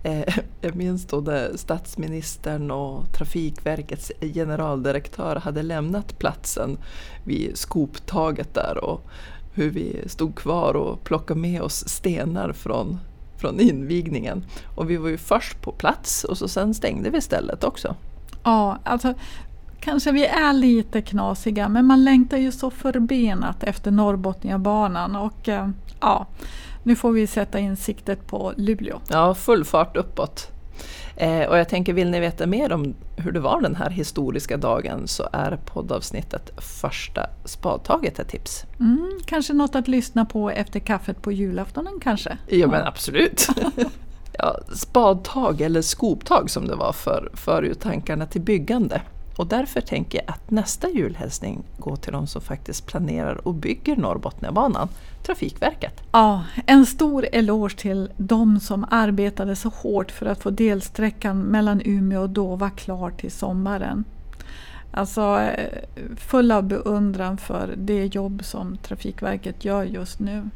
Eh, 0.04 0.34
jag 0.60 0.74
minns 0.74 1.06
då 1.06 1.20
när 1.20 1.56
statsministern 1.56 2.70
och 2.70 3.12
Trafikverkets 3.12 4.12
generaldirektör 4.20 5.36
hade 5.36 5.62
lämnat 5.62 6.18
platsen 6.18 6.78
vid 7.24 7.58
skoptaget 7.58 8.54
där 8.54 8.84
och 8.84 9.06
hur 9.54 9.70
vi 9.70 10.02
stod 10.06 10.34
kvar 10.36 10.76
och 10.76 11.04
plockade 11.04 11.40
med 11.40 11.62
oss 11.62 11.88
stenar 11.88 12.52
från, 12.52 12.98
från 13.38 13.60
invigningen. 13.60 14.44
Och 14.74 14.90
vi 14.90 14.96
var 14.96 15.08
ju 15.08 15.18
först 15.18 15.62
på 15.62 15.72
plats 15.72 16.24
och 16.24 16.38
så 16.38 16.48
sen 16.48 16.74
stängde 16.74 17.10
vi 17.10 17.20
stället 17.20 17.64
också. 17.64 17.94
Ja, 18.44 18.78
alltså 18.84 19.14
kanske 19.80 20.12
vi 20.12 20.26
är 20.26 20.52
lite 20.52 21.02
knasiga 21.02 21.68
men 21.68 21.84
man 21.84 22.04
längtar 22.04 22.36
ju 22.36 22.52
så 22.52 22.70
förbenat 22.70 23.62
efter 23.62 23.90
Norrbotniabanan 23.90 25.16
och 25.16 25.48
eh, 25.48 25.68
ja, 26.00 26.26
nu 26.82 26.96
får 26.96 27.12
vi 27.12 27.26
sätta 27.26 27.58
in 27.58 27.76
siktet 27.76 28.26
på 28.26 28.52
Luleå. 28.56 29.00
Ja, 29.10 29.34
full 29.34 29.64
fart 29.64 29.96
uppåt. 29.96 30.50
Eh, 31.16 31.48
och 31.48 31.58
jag 31.58 31.68
tänker, 31.68 31.92
vill 31.92 32.10
ni 32.10 32.20
veta 32.20 32.46
mer 32.46 32.72
om 32.72 32.94
hur 33.16 33.32
det 33.32 33.40
var 33.40 33.60
den 33.60 33.76
här 33.76 33.90
historiska 33.90 34.56
dagen 34.56 35.08
så 35.08 35.28
är 35.32 35.58
poddavsnittet 35.66 36.50
Första 36.56 37.26
spadtaget 37.44 38.18
ett 38.18 38.28
tips. 38.28 38.64
Mm, 38.80 39.20
kanske 39.26 39.52
något 39.52 39.74
att 39.74 39.88
lyssna 39.88 40.24
på 40.24 40.50
efter 40.50 40.80
kaffet 40.80 41.22
på 41.22 41.32
julaftonen 41.32 42.00
kanske? 42.00 42.38
Ja, 42.46 42.66
men 42.66 42.86
absolut. 42.86 43.48
ja, 44.32 44.58
spadtag 44.74 45.60
eller 45.60 45.82
skoptag 45.82 46.50
som 46.50 46.66
det 46.68 46.74
var 46.74 46.92
för 46.92 47.30
för 47.34 47.62
ju 47.62 47.74
tankarna 47.74 48.26
till 48.26 48.40
byggande. 48.40 49.02
Och 49.38 49.46
därför 49.46 49.80
tänker 49.80 50.18
jag 50.18 50.34
att 50.34 50.50
nästa 50.50 50.88
julhälsning 50.90 51.62
går 51.76 51.96
till 51.96 52.12
de 52.12 52.26
som 52.26 52.42
faktiskt 52.42 52.86
planerar 52.86 53.48
och 53.48 53.54
bygger 53.54 53.96
Norrbotniabanan, 53.96 54.88
Trafikverket. 55.26 56.02
Ja, 56.12 56.44
en 56.66 56.86
stor 56.86 57.26
eloge 57.32 57.76
till 57.76 58.10
de 58.16 58.60
som 58.60 58.86
arbetade 58.90 59.56
så 59.56 59.68
hårt 59.68 60.10
för 60.10 60.26
att 60.26 60.42
få 60.42 60.50
delsträckan 60.50 61.38
mellan 61.38 61.82
Umeå 61.84 62.22
och 62.22 62.30
Dova 62.30 62.70
klar 62.70 63.10
till 63.10 63.30
sommaren. 63.30 64.04
Alltså 64.90 65.40
eh, 65.40 65.80
full 66.16 66.52
av 66.52 66.62
beundran 66.62 67.38
för 67.38 67.74
det 67.76 68.14
jobb 68.14 68.44
som 68.44 68.76
Trafikverket 68.76 69.64
gör 69.64 69.84
just 69.84 70.20
nu. 70.20 70.50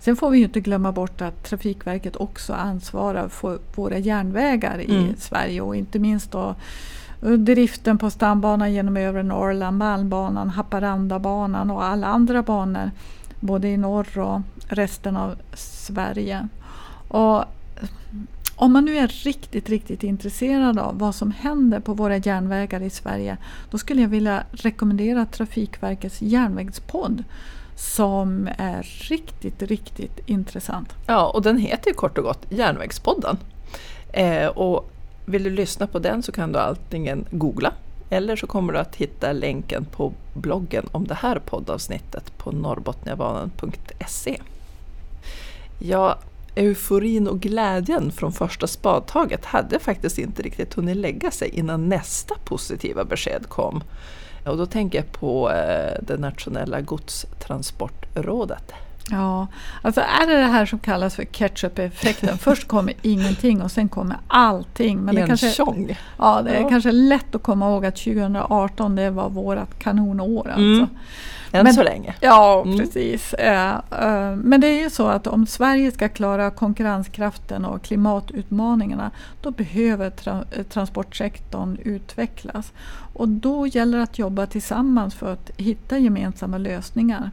Sen 0.00 0.16
får 0.16 0.30
vi 0.30 0.38
ju 0.38 0.44
inte 0.44 0.60
glömma 0.60 0.92
bort 0.92 1.20
att 1.20 1.44
Trafikverket 1.44 2.16
också 2.16 2.52
ansvarar 2.52 3.28
för 3.28 3.58
våra 3.74 3.98
järnvägar 3.98 4.80
i 4.80 4.96
Mm. 4.96 5.16
Sverige 5.16 5.60
och 5.60 5.76
inte 5.76 5.98
minst 5.98 6.32
då 6.32 6.54
driften 7.20 7.98
på 7.98 8.10
stambanan 8.10 8.72
genom 8.72 8.96
övre 8.96 9.22
Norrland, 9.22 9.78
Malmbanan, 9.78 10.50
Haparandabanan 10.50 11.70
och 11.70 11.84
alla 11.84 12.06
andra 12.06 12.42
banor 12.42 12.90
både 13.40 13.68
i 13.68 13.76
norr 13.76 14.18
och 14.18 14.40
resten 14.68 15.16
av 15.16 15.34
Sverige. 15.54 16.48
Och 17.08 17.44
om 18.56 18.72
man 18.72 18.84
nu 18.84 18.96
är 18.96 19.08
riktigt, 19.08 19.68
riktigt 19.68 20.02
intresserad 20.02 20.78
av 20.78 20.98
vad 20.98 21.14
som 21.14 21.30
händer 21.30 21.80
på 21.80 21.94
våra 21.94 22.16
järnvägar 22.16 22.80
i 22.80 22.90
Sverige 22.90 23.36
då 23.70 23.78
skulle 23.78 24.02
jag 24.02 24.08
vilja 24.08 24.42
rekommendera 24.50 25.26
Trafikverkets 25.26 26.22
järnvägspodd 26.22 27.24
som 27.76 28.48
är 28.58 28.82
riktigt, 28.82 29.62
riktigt 29.62 30.20
intressant. 30.26 30.94
Ja, 31.06 31.28
och 31.28 31.42
den 31.42 31.58
heter 31.58 31.88
ju 31.88 31.94
kort 31.94 32.18
och 32.18 32.24
gott 32.24 32.46
Järnvägspodden. 32.48 33.36
Eh, 34.12 34.46
och 34.46 34.90
vill 35.28 35.42
du 35.42 35.50
lyssna 35.50 35.86
på 35.86 35.98
den 35.98 36.22
så 36.22 36.32
kan 36.32 36.52
du 36.52 36.58
antingen 36.58 37.26
googla 37.30 37.72
eller 38.10 38.36
så 38.36 38.46
kommer 38.46 38.72
du 38.72 38.78
att 38.78 38.96
hitta 38.96 39.32
länken 39.32 39.84
på 39.84 40.12
bloggen 40.34 40.88
om 40.92 41.06
det 41.06 41.14
här 41.14 41.38
poddavsnittet 41.38 42.38
på 42.38 42.52
norrbotniabanan.se. 42.52 44.40
Ja, 45.78 46.18
euforin 46.54 47.28
och 47.28 47.40
glädjen 47.40 48.12
från 48.12 48.32
första 48.32 48.66
spadtaget 48.66 49.44
hade 49.44 49.78
faktiskt 49.78 50.18
inte 50.18 50.42
riktigt 50.42 50.74
hunnit 50.74 50.96
lägga 50.96 51.30
sig 51.30 51.48
innan 51.48 51.88
nästa 51.88 52.34
positiva 52.44 53.04
besked 53.04 53.48
kom. 53.48 53.82
Och 54.46 54.56
då 54.56 54.66
tänker 54.66 54.98
jag 54.98 55.12
på 55.12 55.50
eh, 55.50 56.02
det 56.02 56.16
nationella 56.16 56.80
godstransportrådet. 56.80 58.72
Ja, 59.10 59.46
alltså 59.82 60.00
är 60.00 60.26
det 60.26 60.36
det 60.36 60.46
här 60.46 60.66
som 60.66 60.78
kallas 60.78 61.14
för 61.14 61.24
ketchup-effekten? 61.24 62.38
Först 62.40 62.68
kommer 62.68 62.94
ingenting 63.02 63.62
och 63.62 63.70
sen 63.70 63.88
kommer 63.88 64.16
allting. 64.28 64.98
Men 65.00 65.14
det 65.14 65.26
kanske, 65.26 65.50
tjong. 65.50 65.98
ja, 66.18 66.42
det 66.42 66.50
är 66.50 66.60
Ja. 66.62 66.68
kanske 66.68 66.92
lätt 66.92 67.34
att 67.34 67.42
komma 67.42 67.66
ihåg 67.70 67.86
att 67.86 67.96
2018 67.96 68.96
det 68.96 69.10
var 69.10 69.28
vårt 69.30 69.78
kanonår. 69.78 70.46
Alltså. 70.48 70.60
Mm. 70.62 70.86
Än 71.52 71.64
Men- 71.64 71.74
så 71.74 71.82
länge. 71.82 72.14
Ja, 72.20 72.62
Mm. 72.66 72.78
precis. 72.78 73.34
Eh, 73.34 73.70
eh, 73.74 74.36
Men 74.36 74.60
det 74.60 74.66
är 74.66 74.82
ju 74.82 74.90
så 74.90 75.06
att 75.06 75.26
om 75.26 75.46
Sverige 75.46 75.90
ska 75.92 76.08
klara 76.08 76.50
konkurrenskraften 76.50 77.64
och 77.64 77.82
klimatutmaningarna 77.82 79.10
då 79.42 79.50
behöver 79.50 80.10
tra- 80.10 80.44
eh, 80.56 80.62
transportsektorn 80.64 81.78
utvecklas. 81.84 82.72
Och 83.14 83.28
då 83.28 83.66
gäller 83.66 83.98
det 83.98 84.04
att 84.04 84.18
jobba 84.18 84.46
tillsammans 84.46 85.14
för 85.14 85.32
att 85.32 85.50
hitta 85.56 85.98
gemensamma 85.98 86.58
lösningar. 86.58 87.30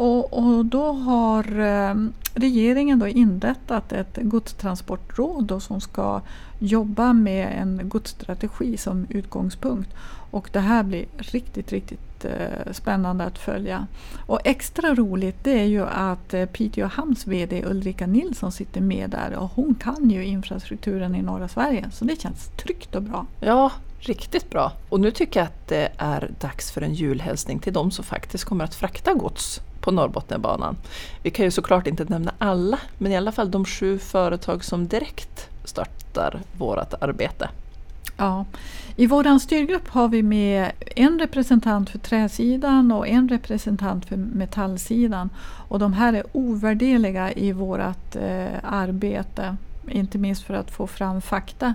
Och, 0.00 0.32
och 0.32 0.64
då 0.64 0.92
har 0.92 1.60
eh, 1.60 1.94
regeringen 2.34 2.98
då 2.98 3.08
inrättat 3.08 3.92
ett 3.92 4.18
godstransportråd 4.22 5.44
då 5.44 5.60
som 5.60 5.80
ska 5.80 6.20
jobba 6.58 7.12
med 7.12 7.60
en 7.60 7.80
godsstrategi 7.88 8.76
som 8.76 9.06
utgångspunkt. 9.10 9.90
Och 10.30 10.50
det 10.52 10.60
här 10.60 10.82
blir 10.82 11.06
riktigt, 11.16 11.72
riktigt 11.72 12.24
eh, 12.24 12.72
spännande 12.72 13.24
att 13.24 13.38
följa. 13.38 13.86
Och 14.26 14.40
extra 14.44 14.94
roligt 14.94 15.44
det 15.44 15.60
är 15.60 15.64
ju 15.64 15.86
att 15.86 16.34
eh, 16.34 16.46
Piteå 16.46 16.86
Hamns 16.86 17.26
VD 17.26 17.64
Ulrika 17.66 18.06
Nilsson 18.06 18.52
sitter 18.52 18.80
med 18.80 19.10
där 19.10 19.36
och 19.36 19.50
hon 19.54 19.74
kan 19.74 20.10
ju 20.10 20.24
infrastrukturen 20.24 21.14
i 21.14 21.22
norra 21.22 21.48
Sverige 21.48 21.90
så 21.92 22.04
det 22.04 22.20
känns 22.20 22.48
tryggt 22.56 22.94
och 22.94 23.02
bra. 23.02 23.26
Ja, 23.40 23.72
riktigt 23.98 24.50
bra. 24.50 24.72
Och 24.88 25.00
nu 25.00 25.10
tycker 25.10 25.40
jag 25.40 25.46
att 25.46 25.68
det 25.68 25.88
är 25.96 26.30
dags 26.40 26.70
för 26.70 26.82
en 26.82 26.94
julhälsning 26.94 27.58
till 27.58 27.72
de 27.72 27.90
som 27.90 28.04
faktiskt 28.04 28.44
kommer 28.44 28.64
att 28.64 28.74
frakta 28.74 29.14
gods 29.14 29.60
på 29.80 29.90
Norrbotniabanan. 29.90 30.76
Vi 31.22 31.30
kan 31.30 31.44
ju 31.44 31.50
såklart 31.50 31.86
inte 31.86 32.04
nämna 32.04 32.32
alla, 32.38 32.78
men 32.98 33.12
i 33.12 33.16
alla 33.16 33.32
fall 33.32 33.50
de 33.50 33.64
sju 33.64 33.98
företag 33.98 34.64
som 34.64 34.88
direkt 34.88 35.48
startar 35.64 36.40
vårt 36.58 36.94
arbete. 37.00 37.48
Ja. 38.16 38.44
I 38.96 39.06
vår 39.06 39.38
styrgrupp 39.38 39.88
har 39.88 40.08
vi 40.08 40.22
med 40.22 40.72
en 40.96 41.18
representant 41.18 41.90
för 41.90 41.98
träsidan 41.98 42.92
och 42.92 43.08
en 43.08 43.28
representant 43.28 44.06
för 44.06 44.16
metallsidan. 44.16 45.30
Och 45.68 45.78
de 45.78 45.92
här 45.92 46.12
är 46.12 46.24
ovärderliga 46.32 47.32
i 47.32 47.52
vårt 47.52 48.16
eh, 48.16 48.46
arbete. 48.62 49.56
Inte 49.88 50.18
minst 50.18 50.42
för 50.42 50.54
att 50.54 50.70
få 50.70 50.86
fram 50.86 51.20
fakta. 51.20 51.74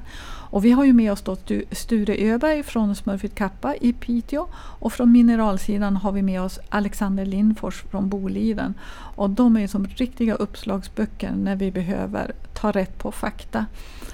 Och 0.49 0.65
vi 0.65 0.71
har 0.71 0.83
ju 0.83 0.93
med 0.93 1.11
oss 1.11 1.21
då 1.21 1.37
Sture 1.71 2.15
Öberg 2.33 2.63
från 2.63 2.95
Smurfit 2.95 3.35
Kappa 3.35 3.75
i 3.75 3.93
Piteå. 3.93 4.47
Och 4.55 4.93
från 4.93 5.11
mineralsidan 5.11 5.95
har 5.97 6.11
vi 6.11 6.21
med 6.21 6.41
oss 6.41 6.59
Alexander 6.69 7.25
Lindfors 7.25 7.81
från 7.81 8.09
Boliden. 8.09 8.73
Och 9.15 9.29
de 9.29 9.55
är 9.55 9.59
ju 9.59 9.67
som 9.67 9.87
riktiga 9.87 10.35
uppslagsböcker 10.35 11.31
när 11.31 11.55
vi 11.55 11.71
behöver 11.71 12.31
ta 12.53 12.71
rätt 12.71 12.97
på 12.97 13.11
fakta. 13.11 13.65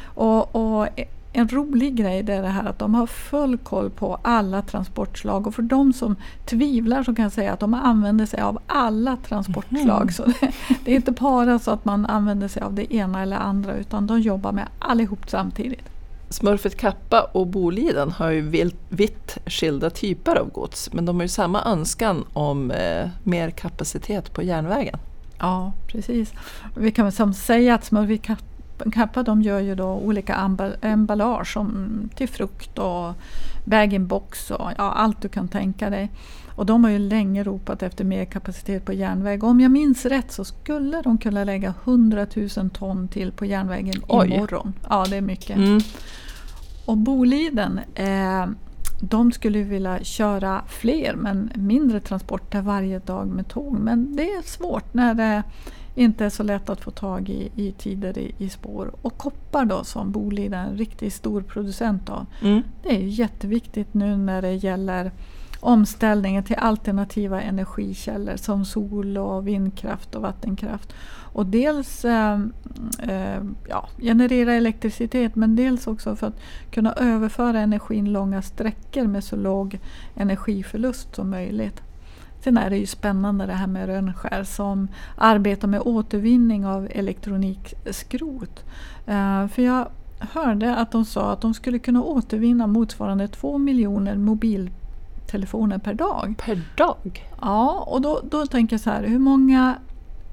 Och, 0.03 0.55
och 0.55 0.88
en 1.33 1.47
rolig 1.47 1.95
grej 1.95 2.23
det 2.23 2.33
är 2.33 2.41
det 2.41 2.47
här 2.47 2.65
att 2.65 2.79
de 2.79 2.95
har 2.95 3.07
full 3.07 3.57
koll 3.57 3.89
på 3.89 4.19
alla 4.21 4.61
transportslag 4.61 5.47
och 5.47 5.55
för 5.55 5.61
de 5.61 5.93
som 5.93 6.15
tvivlar 6.45 7.03
så 7.03 7.15
kan 7.15 7.23
jag 7.23 7.31
säga 7.31 7.53
att 7.53 7.59
de 7.59 7.73
använder 7.73 8.25
sig 8.25 8.41
av 8.41 8.59
alla 8.67 9.17
transportslag. 9.17 10.03
Mhm. 10.03 10.11
Så 10.11 10.23
det, 10.25 10.51
det 10.85 10.91
är 10.91 10.95
inte 10.95 11.11
bara 11.11 11.59
så 11.59 11.71
att 11.71 11.85
man 11.85 12.05
använder 12.05 12.47
sig 12.47 12.61
av 12.61 12.73
det 12.73 12.93
ena 12.93 13.21
eller 13.21 13.38
andra 13.38 13.75
utan 13.75 14.07
de 14.07 14.19
jobbar 14.19 14.51
med 14.51 14.67
allihop 14.79 15.29
samtidigt. 15.29 15.89
Smurfit 16.29 16.77
Kappa 16.77 17.21
och 17.21 17.47
Boliden 17.47 18.11
har 18.11 18.29
ju 18.29 18.71
vitt 18.89 19.38
skilda 19.45 19.89
typer 19.89 20.35
av 20.35 20.50
gods, 20.51 20.93
men 20.93 21.05
de 21.05 21.15
har 21.15 21.21
ju 21.21 21.27
samma 21.27 21.63
önskan 21.63 22.25
om 22.33 22.71
eh, 22.71 23.09
mer 23.23 23.50
kapacitet 23.50 24.33
på 24.33 24.43
järnvägen. 24.43 25.00
Ja, 25.39 25.73
precis. 25.88 26.33
Vi 26.77 26.91
kan 26.91 27.05
väl 27.05 27.11
som 27.11 27.33
säga 27.33 27.75
att 27.75 27.85
Smurfit 27.85 28.21
Kap- 28.21 28.50
Kappa 28.93 29.23
de 29.23 29.41
gör 29.41 29.59
ju 29.59 29.75
då 29.75 29.88
olika 29.88 30.50
emballage 30.81 31.53
som 31.53 31.89
till 32.15 32.29
frukt 32.29 32.79
och 32.79 33.13
bag-in-box 33.65 34.51
och 34.51 34.71
ja, 34.77 34.91
allt 34.91 35.21
du 35.21 35.29
kan 35.29 35.47
tänka 35.47 35.89
dig. 35.89 36.11
Och 36.55 36.65
de 36.65 36.83
har 36.83 36.91
ju 36.91 37.00
länge 37.00 37.43
ropat 37.43 37.83
efter 37.83 38.03
mer 38.03 38.25
kapacitet 38.25 38.85
på 38.85 38.93
järnväg. 38.93 39.43
Om 39.43 39.59
jag 39.59 39.71
minns 39.71 40.05
rätt 40.05 40.31
så 40.31 40.45
skulle 40.45 41.01
de 41.01 41.17
kunna 41.17 41.43
lägga 41.43 41.73
100 41.83 42.25
000 42.57 42.69
ton 42.69 43.07
till 43.07 43.31
på 43.31 43.45
järnvägen 43.45 44.01
Oj. 44.07 44.27
imorgon. 44.27 44.73
Ja, 44.89 45.05
det 45.09 45.17
är 45.17 45.21
mycket. 45.21 45.57
Mm. 45.57 45.79
Och 46.85 46.97
Boliden, 46.97 47.79
eh, 47.95 48.45
de 49.01 49.31
skulle 49.31 49.63
vilja 49.63 50.03
köra 50.03 50.61
fler 50.67 51.15
men 51.15 51.51
mindre 51.55 52.00
transporter 52.00 52.61
varje 52.61 53.00
dag 53.00 53.27
med 53.27 53.47
tåg. 53.47 53.79
Men 53.79 54.15
det 54.15 54.31
är 54.31 54.41
svårt 54.41 54.93
när 54.93 55.13
det 55.13 55.43
inte 55.95 56.25
är 56.25 56.29
så 56.29 56.43
lätt 56.43 56.69
att 56.69 56.81
få 56.81 56.91
tag 56.91 57.29
i, 57.29 57.51
i 57.55 57.71
tider 57.71 58.17
i, 58.17 58.36
i 58.38 58.50
spår. 58.50 58.91
Och 59.01 59.17
koppar 59.17 59.65
då 59.65 59.83
som 59.83 60.12
Boliden 60.12 60.69
en 60.69 60.77
riktigt 60.77 61.13
stor 61.13 61.41
producent 61.41 62.10
av. 62.10 62.25
Mm. 62.41 62.62
Det 62.83 62.89
är 62.89 63.00
jätteviktigt 63.00 63.93
nu 63.93 64.17
när 64.17 64.41
det 64.41 64.53
gäller 64.53 65.12
omställningen 65.62 66.43
till 66.43 66.55
alternativa 66.55 67.41
energikällor 67.41 68.36
som 68.36 68.65
sol 68.65 69.17
och 69.17 69.48
vindkraft 69.48 70.15
och 70.15 70.21
vattenkraft. 70.21 70.93
Och 71.33 71.45
dels 71.45 72.05
eh, 72.05 72.39
eh, 73.00 73.43
ja, 73.69 73.89
generera 73.98 74.53
elektricitet 74.53 75.36
men 75.36 75.55
dels 75.55 75.88
också 75.88 76.15
för 76.15 76.27
att 76.27 76.39
kunna 76.71 76.93
överföra 76.93 77.60
energin 77.60 78.12
långa 78.12 78.41
sträckor 78.41 79.07
med 79.07 79.24
så 79.24 79.36
låg 79.36 79.79
energiförlust 80.15 81.15
som 81.15 81.29
möjligt. 81.29 81.81
Sen 82.43 82.57
är 82.57 82.69
det 82.69 82.77
ju 82.77 82.86
spännande 82.86 83.45
det 83.45 83.53
här 83.53 83.67
med 83.67 83.86
Rönnskär 83.86 84.43
som 84.43 84.88
arbetar 85.17 85.67
med 85.67 85.81
återvinning 85.81 86.65
av 86.65 86.88
elektronikskrot. 86.91 88.63
Uh, 89.10 89.48
för 89.48 89.62
jag 89.62 89.88
hörde 90.19 90.75
att 90.75 90.91
de 90.91 91.05
sa 91.05 91.31
att 91.31 91.41
de 91.41 91.53
skulle 91.53 91.79
kunna 91.79 92.03
återvinna 92.03 92.67
motsvarande 92.67 93.27
två 93.27 93.57
miljoner 93.57 94.15
mobiltelefoner 94.15 95.77
per 95.77 95.93
dag. 95.93 96.36
Per 96.38 96.62
dag? 96.77 97.29
Ja, 97.41 97.86
och 97.88 98.01
då, 98.01 98.21
då 98.24 98.45
tänker 98.45 98.74
jag 98.74 98.81
så 98.81 98.89
här, 98.89 99.03
hur 99.03 99.19
många 99.19 99.75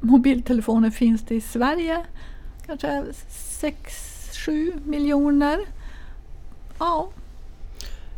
mobiltelefoner 0.00 0.90
finns 0.90 1.22
det 1.22 1.34
i 1.34 1.40
Sverige? 1.40 2.04
Kanske 2.66 3.04
6-7 3.62 4.86
miljoner? 4.86 5.58
Ja. 6.78 7.08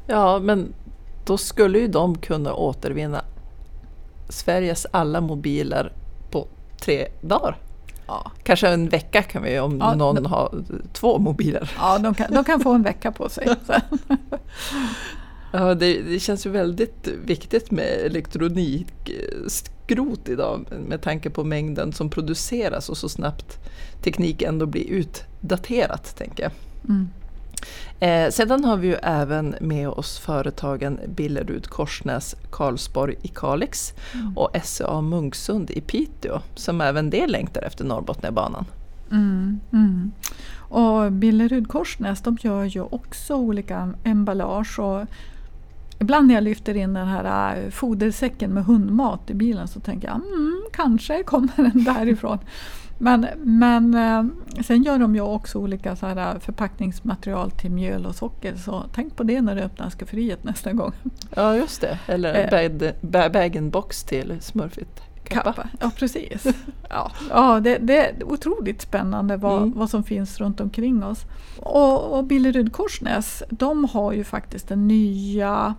Ja, 0.07 0.39
men 0.39 0.73
då 1.27 1.39
skulle 1.39 1.79
ju 1.79 1.89
de 1.89 2.19
kunna 2.19 2.55
återvinna 2.55 3.25
Sveriges 4.31 4.87
alla 4.91 5.21
mobiler 5.21 5.93
på 6.31 6.49
tre 6.81 7.09
dagar. 7.21 7.57
Ja. 8.07 8.33
Kanske 8.43 8.69
en 8.69 8.89
vecka 8.89 9.23
kan 9.23 9.43
vi 9.43 9.61
om 9.61 9.79
ja, 9.79 9.95
någon 9.95 10.15
de, 10.15 10.27
har 10.27 10.65
två 10.93 11.19
mobiler. 11.19 11.73
Ja, 11.79 11.99
de 11.99 12.15
kan, 12.15 12.35
de 12.35 12.45
kan 12.45 12.61
få 12.61 12.73
en 12.73 12.83
vecka 12.83 13.13
på 13.13 13.29
sig. 13.29 13.49
ja, 15.53 15.75
det, 15.75 16.03
det, 16.03 16.21
känns 16.21 16.47
ju 16.47 16.51
väldigt 16.51 17.09
viktigt 17.25 17.71
med 17.71 17.87
elektronikskrot 17.87 20.29
idag 20.29 20.67
med 20.89 21.03
tanke 21.03 21.31
på 21.31 21.45
mängden 21.45 21.93
som 21.93 22.11
produceras 22.11 22.89
och 22.89 22.97
så 22.97 23.09
snabbt 23.09 23.59
teknik 24.03 24.43
ändå 24.43 24.67
blir 24.67 24.91
utdaterat, 24.91 26.17
tänker 26.17 26.43
jag. 26.43 26.53
Mm. 26.89 27.09
Eh, 28.01 28.31
sedan 28.31 28.65
har 28.65 28.77
vi 28.77 28.87
ju 28.87 28.95
även 28.95 29.55
med 29.61 29.89
oss 29.89 30.19
företagen 30.19 31.01
Billerud 31.09 31.67
Korsnäs 31.67 32.37
Karlsborg 32.51 33.15
i 33.23 33.29
Kalix 33.29 33.95
mm. 34.15 34.39
och 34.39 34.57
SCA 34.63 35.01
Munksund 35.01 35.71
i 35.71 35.81
Piteå 35.81 36.41
som 36.55 36.81
även 36.81 37.11
det 37.11 37.27
längtar 37.27 37.63
efter 37.63 37.85
Norrbotniabanan. 37.85 38.65
Mm, 39.11 39.61
mm. 39.73 40.13
Och 40.59 41.13
Billerud 41.13 41.69
Korsnäs 41.69 42.23
de 42.23 42.39
gör 42.41 42.65
ju 42.65 42.83
också 42.83 43.35
olika 43.35 43.95
emballage 44.05 44.79
och 44.79 45.07
Ibland 46.03 46.27
när 46.27 46.35
jag 46.35 46.45
lyfter 46.45 46.77
in 46.77 46.95
den 46.95 47.07
här 47.07 47.57
äh, 47.57 47.71
fodersäcken 47.71 48.51
med 48.51 48.65
hundmat 48.65 49.31
i 49.31 49.35
bilen 49.35 49.69
så 49.69 49.81
tänker 49.81 50.09
jag 50.09 50.17
mm, 50.17 50.63
kanske 50.73 51.23
kommer 51.23 51.53
den 51.57 51.85
därifrån. 51.85 52.39
Men, 53.03 53.27
men 53.37 53.95
eh, 53.95 54.25
sen 54.63 54.83
gör 54.83 54.99
de 54.99 55.15
ju 55.15 55.21
också 55.21 55.59
olika 55.59 55.97
så 55.97 56.07
här 56.07 56.39
förpackningsmaterial 56.39 57.51
till 57.51 57.71
mjöl 57.71 58.07
och 58.07 58.15
socker. 58.15 58.57
Så 58.57 58.85
tänk 58.95 59.17
på 59.17 59.23
det 59.23 59.41
när 59.41 59.57
du 59.57 59.63
öppnar 59.63 59.91
skafferiet 59.91 60.45
nästa 60.45 60.73
gång. 60.73 60.93
Ja 61.37 61.57
just 61.57 61.81
det, 61.81 61.99
eller 62.07 62.55
eh, 63.03 63.31
bag-in-box 63.31 64.05
till 64.05 64.37
smurfigt 64.41 65.03
kappa. 65.25 65.53
kappa. 65.53 65.69
Ja 65.81 65.91
precis. 65.97 66.47
ja, 66.91 67.13
ja 67.31 67.61
det, 67.61 67.79
det, 67.79 67.97
är 67.97 68.25
otroligt 68.25 68.83
spännande 68.83 69.37
vad, 69.37 69.63
mm. 69.63 69.79
vad 69.79 69.91
som 69.91 70.05
finns 70.05 70.41
runt 70.41 70.61
omkring 70.61 71.05
oss. 71.05 71.25
Och, 71.59 72.19
och 72.19 72.25
Billerud 72.25 72.73
Korsnäs 72.73 73.43
de 73.51 73.85
har 73.85 74.13
ju 74.13 74.25
faktiskt 74.25 74.69
den 74.69 74.89
nya 74.89 75.75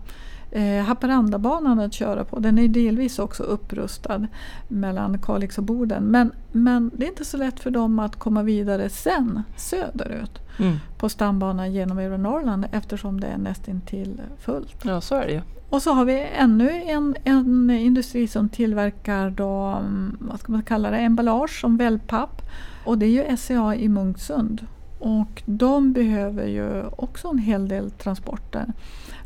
eh, 0.51 0.83
Haparandabanan 0.83 1.79
att 1.79 1.93
köra 1.93 2.25
på. 2.25 2.39
Den 2.39 2.59
är 2.59 2.67
delvis 2.67 3.19
också 3.19 3.43
upprustad 3.43 4.27
mellan 4.67 5.17
Kalix 5.19 5.57
och 5.57 5.63
Boden. 5.63 6.03
Men, 6.03 6.31
men 6.51 6.91
det 6.93 7.05
är 7.05 7.09
inte 7.09 7.25
så 7.25 7.37
lätt 7.37 7.59
för 7.59 7.71
dem 7.71 7.99
att 7.99 8.15
komma 8.15 8.43
vidare 8.43 8.89
sen 8.89 9.43
söderut 9.57 10.39
mm. 10.59 10.77
på 10.97 11.09
stambanan 11.09 11.73
genom 11.73 11.99
övre 11.99 12.17
Norrland 12.17 12.65
eftersom 12.71 13.19
det 13.19 13.27
är 13.27 13.37
nästintill 13.37 14.21
fullt. 14.39 14.75
Ja, 14.83 15.01
så 15.01 15.15
är 15.15 15.25
det 15.25 15.33
ju. 15.33 15.41
Och 15.69 15.81
så 15.81 15.93
har 15.93 16.05
vi 16.05 16.27
ännu 16.35 16.69
en, 16.71 17.15
en 17.23 17.69
industri 17.69 18.27
som 18.27 18.49
tillverkar 18.49 19.29
då, 19.29 19.55
mm, 19.57 20.17
vad 20.19 20.39
ska 20.39 20.51
man 20.51 20.63
kalla 20.63 20.91
det, 20.91 20.97
emballage 20.97 21.61
som 21.61 21.77
wellpapp. 21.77 22.41
Och 22.85 22.97
det 22.97 23.05
är 23.05 23.09
ju 23.09 23.37
SCA 23.37 23.75
i 23.75 23.89
Munksund. 23.89 24.67
Och 25.01 25.43
de 25.45 25.93
behöver 25.93 26.47
ju 26.47 26.83
också 26.85 27.27
en 27.27 27.37
hel 27.37 27.67
del 27.67 27.91
transporter. 27.91 28.73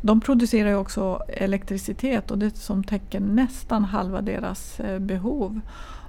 De 0.00 0.20
producerar 0.20 0.68
ju 0.68 0.76
också 0.76 1.22
elektricitet 1.28 2.30
och 2.30 2.38
det 2.38 2.56
som 2.56 2.84
täcker 2.84 3.20
nästan 3.20 3.84
halva 3.84 4.20
deras 4.20 4.80
eh, 4.80 4.98
behov. 4.98 5.60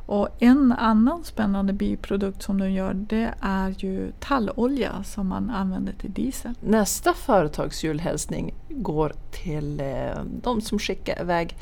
Och 0.05 0.29
en 0.39 0.71
annan 0.71 1.23
spännande 1.23 1.73
biprodukt 1.73 2.43
som 2.43 2.59
de 2.59 2.71
gör 2.71 2.93
det 2.93 3.33
är 3.41 3.75
ju 3.77 4.11
tallolja 4.19 5.03
som 5.03 5.27
man 5.27 5.49
använder 5.49 5.93
till 5.93 6.13
diesel. 6.13 6.53
Nästa 6.59 7.13
företagsjulhälsning 7.13 8.53
går 8.69 9.13
till 9.31 9.79
eh, 9.79 10.23
de 10.43 10.61
som 10.61 10.79
skickar 10.79 11.21
iväg 11.21 11.57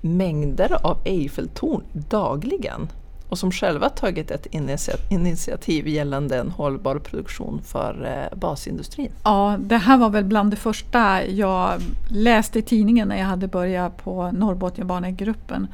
mängder 0.00 0.86
av 0.86 0.98
Eiffeltorn 1.04 1.82
dagligen 1.92 2.88
och 3.28 3.38
som 3.38 3.50
själva 3.50 3.88
tagit 3.88 4.30
ett 4.30 4.46
initiativ 5.10 5.88
gällande 5.88 6.38
en 6.38 6.50
hållbar 6.50 6.98
produktion 6.98 7.60
för 7.64 8.06
eh, 8.06 8.38
basindustrin. 8.38 9.10
Ja, 9.24 9.56
det 9.60 9.76
här 9.76 9.98
var 9.98 10.10
väl 10.10 10.24
bland 10.24 10.50
det 10.50 10.56
första 10.56 11.26
jag 11.26 11.80
läste 12.10 12.58
i 12.58 12.62
tidningen 12.62 13.08
när 13.08 13.18
jag 13.18 13.26
hade 13.26 13.48
börjat 13.48 14.04
på 14.04 14.30
Norrbotniabanegruppen. 14.30 15.68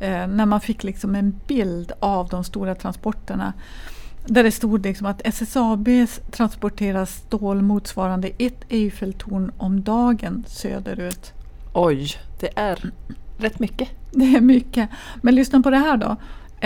Eh, 0.00 0.26
när 0.26 0.46
man 0.46 0.60
fick 0.60 0.84
liksom 0.84 1.14
en 1.14 1.40
bild 1.46 1.92
av 2.00 2.28
de 2.28 2.44
stora 2.44 2.74
transporterna. 2.74 3.52
Där 4.26 4.42
det 4.42 4.50
stod 4.50 4.86
liksom 4.86 5.06
att 5.06 5.20
SSAB 5.24 5.88
transporterar 6.30 7.04
stål 7.04 7.62
motsvarande 7.62 8.30
ett 8.38 8.64
Eiffeltorn 8.68 9.52
om 9.58 9.82
dagen 9.82 10.44
söderut. 10.46 11.32
Oj, 11.72 12.08
det 12.40 12.58
är 12.58 12.92
rätt 13.38 13.58
mycket. 13.58 13.88
Det 14.10 14.36
är 14.36 14.40
mycket. 14.40 14.88
Men 15.22 15.34
lyssna 15.34 15.62
på 15.62 15.70
det 15.70 15.76
här 15.76 15.96
då. 15.96 16.16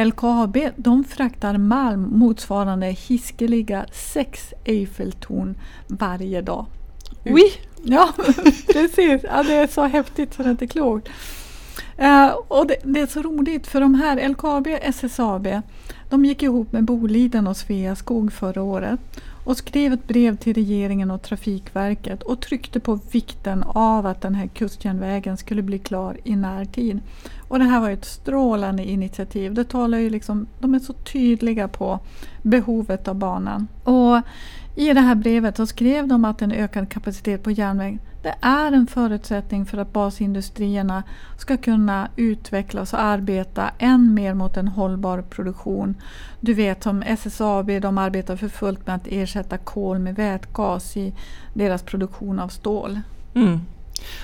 LKAB 0.04 0.58
de 0.76 1.04
fraktar 1.04 1.58
malm 1.58 2.18
motsvarande 2.18 2.87
hiskeliga 2.87 3.87
sex 3.92 4.54
Eiffeltorn 4.64 5.54
varje 5.88 6.42
dag. 6.42 6.66
Oui! 7.24 7.52
Ja, 7.82 8.08
precis. 8.72 9.22
Ja, 9.22 9.42
det 9.42 9.54
är 9.54 9.66
så 9.66 9.84
häftigt 9.84 10.34
så 10.34 10.42
det 10.42 10.48
är 10.48 10.50
inte 10.50 10.66
klokt. 10.66 11.08
Uh, 12.02 12.28
och 12.48 12.66
det, 12.66 12.76
det, 12.84 13.00
är 13.00 13.06
så 13.06 13.22
roligt 13.22 13.66
för 13.66 13.80
de 13.80 13.94
här 13.94 14.28
LKAB 14.28 14.66
och 14.66 14.78
SSAB 14.82 15.48
de 16.11 16.24
gick 16.24 16.42
ihop 16.42 16.72
med 16.72 16.84
Boliden 16.84 17.46
och 17.46 17.56
Sveaskog 17.56 18.32
förra 18.32 18.62
året 18.62 19.00
och 19.48 19.56
skrev 19.56 19.92
ett 19.92 20.08
brev 20.08 20.37
till 20.37 20.54
regeringen 20.54 21.11
och 21.11 21.22
Trafikverket 21.22 22.22
och 22.22 22.40
tryckte 22.40 22.80
på 22.80 23.00
vikten 23.11 23.62
av 23.62 24.06
att 24.06 24.20
den 24.20 24.34
här 24.34 24.46
kustjärnvägen 24.46 25.37
skulle 25.37 25.62
bli 25.62 25.78
klar 25.78 26.16
i 26.24 26.37
närtid. 26.37 27.00
Och 27.48 27.58
det 27.58 27.64
här 27.64 27.80
var 27.80 27.90
ett 27.90 28.04
strålande 28.04 28.84
initiativ. 28.84 29.54
Det 29.54 29.64
talar 29.64 29.98
ju 29.98 30.11
liksom, 30.11 30.46
de 30.61 30.74
är 30.74 30.78
så 30.78 30.92
tydliga 30.92 31.68
på 31.68 32.00
behovet 32.42 33.08
av 33.08 33.14
banan. 33.14 33.68
Och 33.84 34.20
i 34.78 34.92
det 34.92 35.00
här 35.00 35.14
brevet 35.14 35.56
så 35.56 35.66
skrev 35.66 36.08
de 36.08 36.24
att 36.24 36.42
en 36.42 36.52
ökad 36.52 36.88
kapacitet 36.88 37.42
på 37.42 37.50
järnväg 37.50 37.98
det 38.22 38.34
är 38.40 38.72
en 38.72 38.86
förutsättning 38.86 39.66
för 39.66 39.78
att 39.78 39.92
basindustrierna 39.92 41.02
ska 41.38 41.56
kunna 41.56 42.08
utvecklas 42.16 42.92
och 42.92 43.00
arbeta 43.00 43.70
än 43.78 44.14
mer 44.14 44.34
mot 44.34 44.56
en 44.56 44.68
hållbar 44.68 45.22
produktion. 45.22 45.94
Du 46.40 46.54
vet 46.54 46.82
som 46.82 47.02
SSAB, 47.02 47.80
de 47.80 47.98
arbetar 47.98 48.36
för 48.36 48.48
fullt 48.48 48.86
med 48.86 48.96
att 48.96 49.06
ersätta 49.06 49.58
kol 49.58 49.98
med 49.98 50.14
vätgas 50.14 50.96
i 50.96 51.14
deras 51.54 51.82
produktion 51.82 52.38
av 52.38 52.48
stål. 52.48 53.00
Mm. 53.34 53.60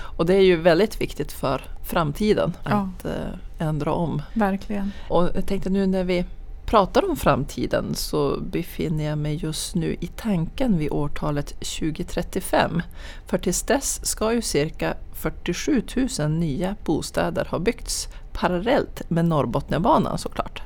Och 0.00 0.26
det 0.26 0.34
är 0.34 0.44
ju 0.44 0.56
väldigt 0.56 1.00
viktigt 1.00 1.32
för 1.32 1.62
framtiden 1.82 2.52
ja. 2.64 2.88
att 2.98 3.04
äh, 3.04 3.66
ändra 3.68 3.92
om. 3.92 4.22
Verkligen. 4.34 4.92
Och 5.08 5.30
jag 5.34 5.46
tänkte 5.46 5.70
nu 5.70 5.86
när 5.86 6.04
vi 6.04 6.24
pratar 6.66 7.10
om 7.10 7.16
framtiden 7.16 7.94
så 7.94 8.40
befinner 8.40 9.04
jag 9.04 9.18
mig 9.18 9.34
just 9.34 9.74
nu 9.74 9.96
i 10.00 10.06
tanken 10.06 10.78
vid 10.78 10.92
årtalet 10.92 11.46
2035. 11.46 12.82
För 13.26 13.38
tills 13.38 13.62
dess 13.62 14.06
ska 14.06 14.32
ju 14.32 14.42
cirka 14.42 14.94
47 15.12 15.82
000 16.18 16.30
nya 16.30 16.76
bostäder 16.84 17.44
ha 17.50 17.58
byggts 17.58 18.08
parallellt 18.32 19.10
med 19.10 19.24
Norrbotniabanan 19.24 20.18
såklart. 20.18 20.62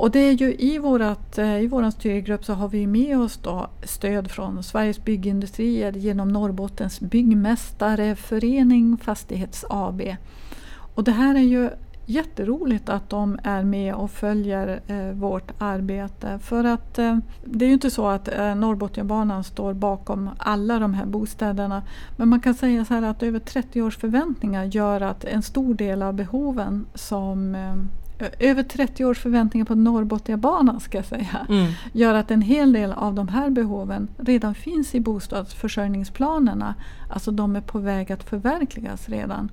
Och 0.00 0.10
det 0.10 0.18
är 0.18 0.32
ju 0.32 0.54
i, 0.54 0.78
vårat, 0.78 1.38
eh, 1.38 1.60
i 1.60 1.66
vår 1.66 1.90
styrgrupp 1.90 2.44
så 2.44 2.52
har 2.52 2.68
vi 2.68 2.86
med 2.86 3.18
oss 3.18 3.36
då 3.42 3.70
stöd 3.84 4.30
från 4.30 4.62
Sveriges 4.62 5.04
Byggindustrier 5.04 5.92
genom 5.92 6.28
Norrbottens 6.28 7.00
byggmästareförening 7.00 8.96
Fastighets 8.96 9.64
AB. 9.70 10.02
Och 10.94 11.04
det 11.04 11.12
här 11.12 11.34
är 11.34 11.40
ju 11.40 11.70
jätteroligt 12.10 12.88
att 12.88 13.10
de 13.10 13.38
är 13.42 13.64
med 13.64 13.94
och 13.94 14.10
följer 14.10 14.80
eh, 14.86 15.12
vårt 15.12 15.52
arbete. 15.58 16.38
För 16.42 16.64
att 16.64 16.98
eh, 16.98 17.18
det 17.44 17.64
är 17.64 17.66
ju 17.66 17.74
inte 17.74 17.90
så 17.90 18.08
att 18.08 18.28
eh, 18.28 18.54
Norrbotniabanan 18.54 19.44
står 19.44 19.74
bakom 19.74 20.30
alla 20.38 20.78
de 20.78 20.94
här 20.94 21.06
bostäderna. 21.06 21.82
Men 22.16 22.28
man 22.28 22.40
kan 22.40 22.54
säga 22.54 22.84
så 22.84 22.94
här 22.94 23.02
att 23.02 23.22
över 23.22 23.38
30 23.38 23.82
års 23.82 23.96
förväntningar 23.96 24.64
gör 24.64 25.00
att 25.00 25.24
en 25.24 25.42
stor 25.42 25.74
del 25.74 26.02
av 26.02 26.14
behoven 26.14 26.86
som 26.94 27.54
eh, 27.54 27.74
över 28.38 28.62
30 28.62 29.04
års 29.04 29.18
förväntningar 29.18 29.64
på 29.64 29.74
Norrbotniabanan 29.74 30.80
ska 30.80 30.98
jag 30.98 31.04
säga, 31.04 31.46
Mm. 31.48 31.72
gör 31.92 32.14
att 32.14 32.30
en 32.30 32.42
hel 32.42 32.72
del 32.72 32.92
av 32.92 33.14
de 33.14 33.28
här 33.28 33.50
behoven 33.50 34.08
redan 34.18 34.54
finns 34.54 34.94
i 34.94 35.00
bostadsförsörjningsplanerna. 35.00 36.74
Alltså 37.10 37.30
de 37.30 37.56
är 37.56 37.60
på 37.60 37.78
väg 37.78 38.12
att 38.12 38.22
förverkligas 38.22 39.08
redan. 39.08 39.50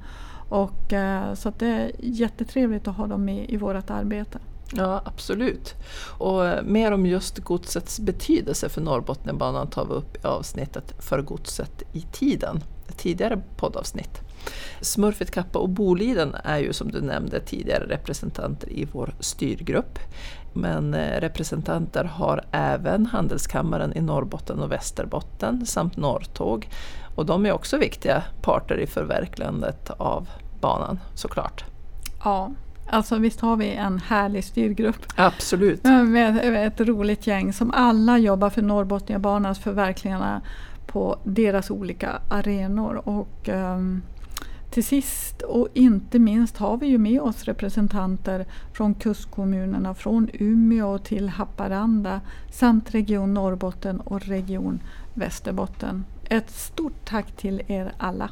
Och, 0.50 0.94
eh, 0.94 1.34
så 1.34 1.50
att 1.50 1.60
det 1.60 1.68
är 1.68 1.92
jättetrevligt 2.00 2.88
att 2.88 2.96
ha 2.96 3.08
dem 3.08 3.26
med 3.26 3.50
i 3.50 3.58
vårt 3.58 3.90
arbete. 3.90 4.40
Ja, 4.74 5.02
absolut. 5.06 5.76
Och 6.18 6.46
eh, 6.46 6.64
mer 6.64 6.92
om 6.92 7.06
just 7.06 7.40
godsets 7.40 8.00
betydelse 8.00 8.70
för 8.70 8.82
Norrbotniabanan 8.82 9.68
tar 9.68 9.86
vi 9.86 9.94
upp 9.94 10.16
i 10.16 10.28
avsnittet 10.28 10.94
För 11.00 11.22
godset 11.22 11.84
i 11.94 12.02
tiden, 12.02 12.64
ett 12.88 12.98
tidigare 12.98 13.42
poddavsnitt. 13.58 14.27
Smurfit 14.82 15.32
Kappa 15.32 15.60
och 15.60 15.70
Boliden 15.70 16.36
är 16.44 16.58
ju 16.58 16.74
som 16.74 16.92
du 16.92 17.02
nämnde 17.02 17.40
tidigare 17.40 17.84
representanter 17.84 18.70
i 18.70 18.88
vår 18.92 19.14
styrgrupp. 19.20 20.00
Men 20.54 20.94
eh, 20.94 21.20
representanter 21.20 22.04
har 22.04 22.44
även 22.52 23.06
Handelskammaren 23.06 23.98
i 23.98 24.02
Norrbotten 24.02 24.60
och 24.60 24.72
Västerbotten 24.72 25.66
samt 25.66 25.98
Norrtåg. 25.98 26.70
Och 27.16 27.26
de 27.26 27.46
är 27.46 27.52
också 27.52 27.78
viktiga 27.78 28.24
parter 28.42 28.78
i 28.78 28.88
förverkligandet 28.88 29.90
av 29.90 30.30
banan 30.62 31.00
såklart. 31.14 31.66
Ja, 32.24 32.52
alltså 32.90 33.18
visst 33.18 33.42
har 33.42 33.56
vi 33.56 33.72
en 33.72 34.00
härlig 34.00 34.44
styrgrupp 34.44 35.06
Absolut. 35.16 35.84
med 35.84 36.06
med 36.34 36.68
ett 36.68 36.80
roligt 36.80 37.28
gäng 37.28 37.54
som 37.54 37.72
alla 37.72 38.18
jobbar 38.18 38.50
för 38.50 38.62
Norrbotniabanans 38.62 39.60
förverkligande 39.60 40.42
på 40.88 41.20
deras 41.24 41.72
olika 41.72 42.22
arenor. 42.30 43.08
Och, 43.08 43.50
ehm, 43.50 44.02
till 44.70 44.84
sist 44.84 45.42
och 45.42 45.68
inte 45.74 46.20
minst 46.20 46.58
har 46.58 46.78
vi 46.78 46.88
ju 46.88 46.98
med 46.98 47.22
oss 47.22 47.44
representanter 47.44 48.46
från 48.74 48.94
kustkommunerna 48.94 49.94
från 49.94 50.30
Umeå 50.34 50.98
till 50.98 51.30
Haparanda 51.30 52.22
samt 52.52 52.92
Region 52.92 53.34
Norrbotten 53.34 54.00
och 54.00 54.22
Region 54.22 54.80
Västerbotten. 55.14 56.06
Ett 56.30 56.50
stort 56.50 57.06
tack 57.06 57.32
till 57.32 57.62
er 57.68 57.92
alla. 57.98 58.30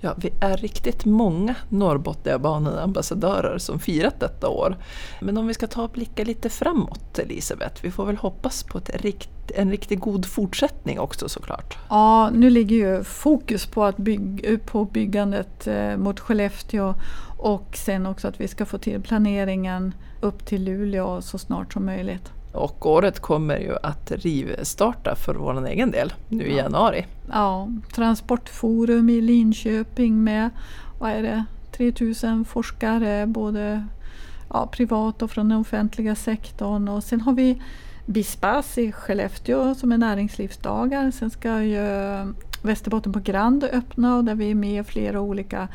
Ja, 0.00 0.14
vi 0.16 0.32
är 0.40 0.56
riktigt 0.56 1.04
många 1.04 1.54
Norrbotniabanan-ambassadörer 1.68 3.58
som 3.58 3.78
firat 3.78 4.20
detta 4.20 4.48
år. 4.48 4.76
Men 5.20 5.38
om 5.38 5.46
vi 5.46 5.54
ska 5.54 5.66
ta 5.66 5.82
och 5.82 5.90
blicka 5.90 6.24
lite 6.24 6.48
framåt 6.48 7.18
Elisabeth, 7.18 7.82
vi 7.82 7.90
får 7.90 8.06
väl 8.06 8.16
hoppas 8.16 8.62
på 8.62 8.78
ett 8.78 9.02
rikt, 9.02 9.50
en 9.54 9.70
riktigt 9.70 10.00
god 10.00 10.26
fortsättning 10.26 11.00
också 11.00 11.28
såklart. 11.28 11.78
Ja, 11.88 12.30
nu 12.30 12.50
ligger 12.50 12.76
ju 12.76 13.04
fokus 13.04 13.66
på, 13.66 13.84
att 13.84 13.96
bygg, 13.96 14.58
på 14.66 14.84
byggandet 14.84 15.66
eh, 15.66 15.96
mot 15.96 16.20
Skellefteå 16.20 16.94
och 17.38 17.76
sen 17.76 18.06
också 18.06 18.28
att 18.28 18.40
vi 18.40 18.48
ska 18.48 18.66
få 18.66 18.78
till 18.78 19.00
planeringen 19.00 19.94
upp 20.20 20.46
till 20.46 20.64
Luleå 20.64 21.22
så 21.22 21.38
snart 21.38 21.72
som 21.72 21.86
möjligt. 21.86 22.32
Och 22.52 22.86
året 22.86 23.20
kommer 23.20 23.58
ju 23.58 23.76
att 23.82 24.10
rivstarta 24.10 25.14
för 25.16 25.34
vår 25.34 25.66
egen 25.66 25.90
del 25.90 26.12
nu 26.28 26.44
i 26.46 26.56
Ja. 26.56 26.62
januari. 26.62 27.06
Ja, 27.32 27.68
Transportforum 27.94 29.08
i 29.10 29.20
Linköping 29.20 30.24
med 30.24 30.50
vad 30.98 31.10
är 31.10 31.22
det, 31.22 31.44
3000 31.76 32.44
forskare 32.44 33.26
både 33.26 33.86
ja, 34.50 34.66
privat 34.66 35.22
och 35.22 35.30
från 35.30 35.48
den 35.48 35.58
offentliga 35.58 36.14
sektorn. 36.14 36.88
Och 36.88 37.04
sen 37.04 37.20
har 37.20 37.32
vi 37.32 37.62
Bispas 38.06 38.78
i 38.78 38.92
Skellefteå 38.92 39.74
som 39.74 39.92
är 39.92 39.98
näringslivsdagar. 39.98 41.10
Sen 41.10 41.30
ska 41.30 41.62
ju 41.62 41.80
Västerbotten 42.62 43.12
på 43.12 43.18
Grand 43.20 43.64
öppna 43.64 44.16
och 44.16 44.24
där 44.24 44.34
vi 44.34 44.50
är 44.50 44.54
med 44.54 44.80
i 44.80 44.84
flera 44.84 45.20
olika 45.20 45.68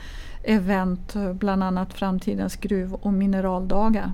event, 0.44 1.14
bland 1.34 1.64
annat 1.64 1.94
framtidens 1.94 2.56
gruv 2.56 2.94
och 2.94 3.14
mineraldagar. 3.14 4.12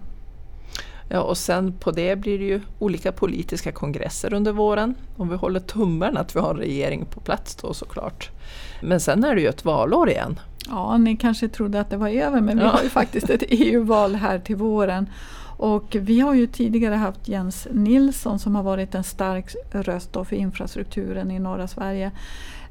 Ja, 1.14 1.22
och 1.22 1.38
sen 1.38 1.74
på 1.74 1.92
det 1.92 2.16
blir 2.16 2.40
det 2.40 2.46
ju 2.46 2.62
olika 2.80 3.12
politiska 3.12 3.72
kongresser 3.72 4.34
under 4.34 4.52
våren. 4.52 4.96
Om 5.18 5.30
vi 5.30 5.36
håller 5.36 5.60
tummarna 5.60 6.20
att 6.20 6.36
vi 6.36 6.40
har 6.40 6.52
en 6.52 6.58
regering 6.60 7.06
på 7.06 7.20
plats 7.20 7.56
då 7.56 7.74
såklart. 7.74 8.30
Men 8.82 9.00
sen 9.00 9.24
är 9.24 9.36
det 9.36 9.42
ju 9.42 9.48
ett 9.48 9.66
valår 9.66 10.10
igen. 10.10 10.40
Ja, 10.70 10.98
ni 10.98 11.18
kanske 11.18 11.48
trodde 11.50 11.80
att 11.80 11.90
det 11.90 11.98
var 11.98 12.10
över 12.10 12.42
men 12.42 12.58
vi 12.58 12.64
Ja. 12.64 12.70
har 12.70 12.84
ju 12.84 12.90
faktiskt 12.90 13.30
ett 13.30 13.44
EU-val 13.50 14.16
här 14.16 14.40
till 14.40 14.56
våren. 14.56 15.10
Och 15.58 15.96
vi 16.00 16.20
har 16.20 16.34
ju 16.34 16.48
tidigare 16.48 16.96
haft 16.96 17.28
Jens 17.28 17.68
Nilsson 17.72 18.40
som 18.40 18.56
har 18.56 18.64
varit 18.64 18.96
en 18.96 19.04
stark 19.04 19.56
röst 19.72 20.12
för 20.14 20.34
infrastrukturen 20.34 21.32
i 21.32 21.40
norra 21.40 21.68
Sverige. 21.68 22.12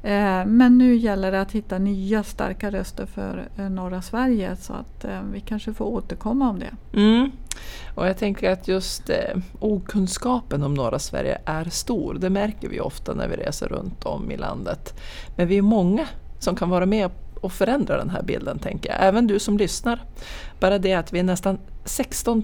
Eh, 0.03 0.45
Men 0.45 0.77
nu 0.77 0.95
gäller 0.95 1.31
det 1.31 1.41
att 1.41 1.51
hitta 1.51 1.77
nya 1.77 2.23
starka 2.23 2.71
röster 2.71 3.05
för 3.05 3.49
eh, 3.57 3.69
norra 3.69 4.01
Sverige 4.01 4.55
så 4.55 4.73
att 4.73 5.05
eh, 5.05 5.21
vi 5.33 5.39
kanske 5.39 5.73
får 5.73 5.85
återkomma 5.85 6.49
om 6.49 6.59
det. 6.59 6.97
Mm. 6.99 7.31
Och 7.95 8.07
jag 8.07 8.17
tänker 8.17 8.51
att 8.51 8.67
just 8.67 9.09
eh, 9.09 9.37
okunskapen 9.59 10.63
om 10.63 10.73
norra 10.73 10.99
Sverige 10.99 11.37
är 11.45 11.65
stor. 11.65 12.13
Det 12.13 12.29
märker 12.29 12.69
vi 12.69 12.79
ofta 12.79 13.13
när 13.13 13.27
vi 13.27 13.35
reser 13.35 13.67
runt 13.67 14.03
om 14.03 14.31
i 14.31 14.37
landet. 14.37 14.99
Men 15.35 15.47
vi 15.47 15.57
är 15.57 15.61
många 15.61 16.07
som 16.39 16.55
kan 16.55 16.69
vara 16.69 16.85
med 16.85 17.09
och 17.41 17.51
förändra 17.51 17.97
den 17.97 18.09
här 18.09 18.23
bilden, 18.23 18.59
tänker 18.59 18.89
jag. 18.89 18.97
Även 19.01 19.27
du 19.27 19.39
som 19.39 19.57
lyssnar. 19.57 20.01
Bara 20.59 20.77
det 20.77 20.93
att 20.93 21.13
vi 21.13 21.19
är 21.19 21.23
nästan 21.23 21.57
16 21.85 22.43